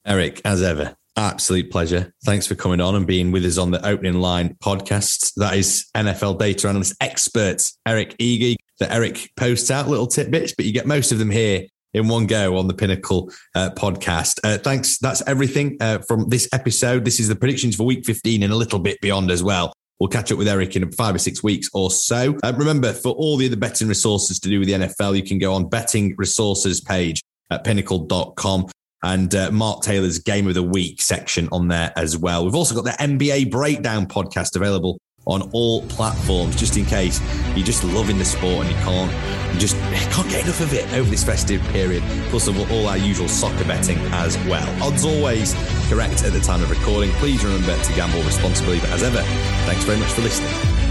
Eric, 0.04 0.40
as 0.44 0.62
ever, 0.62 0.96
absolute 1.16 1.70
pleasure. 1.70 2.12
Thanks 2.24 2.46
for 2.46 2.54
coming 2.54 2.80
on 2.80 2.94
and 2.94 3.06
being 3.06 3.32
with 3.32 3.44
us 3.44 3.58
on 3.58 3.70
the 3.70 3.84
opening 3.86 4.14
line 4.14 4.56
podcast. 4.62 5.34
That 5.34 5.56
is 5.56 5.86
NFL 5.96 6.38
data 6.38 6.68
analyst 6.68 6.94
expert 7.00 7.62
Eric 7.86 8.16
Eager. 8.18 8.56
That 8.78 8.92
Eric 8.92 9.30
posts 9.36 9.70
out 9.70 9.88
little 9.88 10.06
tidbits, 10.06 10.54
but 10.54 10.64
you 10.64 10.72
get 10.72 10.86
most 10.86 11.12
of 11.12 11.18
them 11.18 11.30
here 11.30 11.66
in 11.92 12.08
one 12.08 12.26
go 12.26 12.56
on 12.56 12.68
the 12.68 12.74
Pinnacle 12.74 13.30
uh, 13.54 13.70
podcast. 13.76 14.40
Uh, 14.44 14.58
thanks. 14.58 14.98
That's 14.98 15.22
everything 15.26 15.76
uh, 15.80 15.98
from 15.98 16.28
this 16.28 16.48
episode. 16.52 17.04
This 17.04 17.20
is 17.20 17.28
the 17.28 17.36
predictions 17.36 17.76
for 17.76 17.84
week 17.84 18.04
15 18.06 18.42
and 18.42 18.52
a 18.52 18.56
little 18.56 18.78
bit 18.78 19.00
beyond 19.00 19.30
as 19.30 19.42
well. 19.42 19.72
We'll 19.98 20.08
catch 20.08 20.32
up 20.32 20.38
with 20.38 20.48
Eric 20.48 20.76
in 20.76 20.90
five 20.92 21.14
or 21.14 21.18
six 21.18 21.42
weeks 21.42 21.68
or 21.74 21.90
so. 21.90 22.38
Uh, 22.42 22.54
remember, 22.56 22.94
for 22.94 23.12
all 23.12 23.36
the 23.36 23.46
other 23.46 23.56
betting 23.56 23.88
resources 23.88 24.40
to 24.40 24.48
do 24.48 24.58
with 24.60 24.68
the 24.68 24.74
NFL, 24.74 25.14
you 25.14 25.22
can 25.22 25.38
go 25.38 25.52
on 25.52 25.68
betting 25.68 26.14
resources 26.16 26.80
page 26.80 27.20
at 27.50 27.64
pinnacle.com 27.64 28.66
and 29.02 29.34
uh, 29.34 29.50
Mark 29.50 29.82
Taylor's 29.82 30.18
Game 30.18 30.46
of 30.46 30.54
the 30.54 30.62
Week 30.62 31.00
section 31.00 31.48
on 31.52 31.68
there 31.68 31.92
as 31.96 32.16
well. 32.16 32.44
We've 32.44 32.54
also 32.54 32.74
got 32.74 32.84
the 32.84 33.02
NBA 33.02 33.50
Breakdown 33.50 34.06
podcast 34.06 34.56
available 34.56 34.98
on 35.26 35.42
all 35.52 35.82
platforms, 35.86 36.56
just 36.56 36.76
in 36.76 36.84
case 36.84 37.20
you're 37.54 37.66
just 37.66 37.84
loving 37.84 38.18
the 38.18 38.24
sport 38.24 38.66
and 38.66 38.68
you 38.68 38.82
can't, 38.82 39.54
you 39.54 39.60
just 39.60 39.76
can't 40.10 40.28
get 40.28 40.44
enough 40.44 40.60
of 40.60 40.72
it 40.72 40.90
over 40.92 41.08
this 41.08 41.24
festive 41.24 41.60
period. 41.68 42.02
Plus, 42.28 42.48
all 42.48 42.86
our 42.88 42.96
usual 42.96 43.28
soccer 43.28 43.64
betting 43.64 43.98
as 44.12 44.36
well. 44.46 44.82
Odds 44.82 45.04
always 45.04 45.54
correct 45.88 46.24
at 46.24 46.32
the 46.32 46.40
time 46.40 46.62
of 46.62 46.70
recording. 46.70 47.10
Please 47.14 47.44
remember 47.44 47.80
to 47.82 47.92
gamble 47.94 48.22
responsibly. 48.22 48.80
But 48.80 48.90
as 48.90 49.02
ever, 49.02 49.22
thanks 49.66 49.84
very 49.84 49.98
much 49.98 50.10
for 50.12 50.22
listening. 50.22 50.89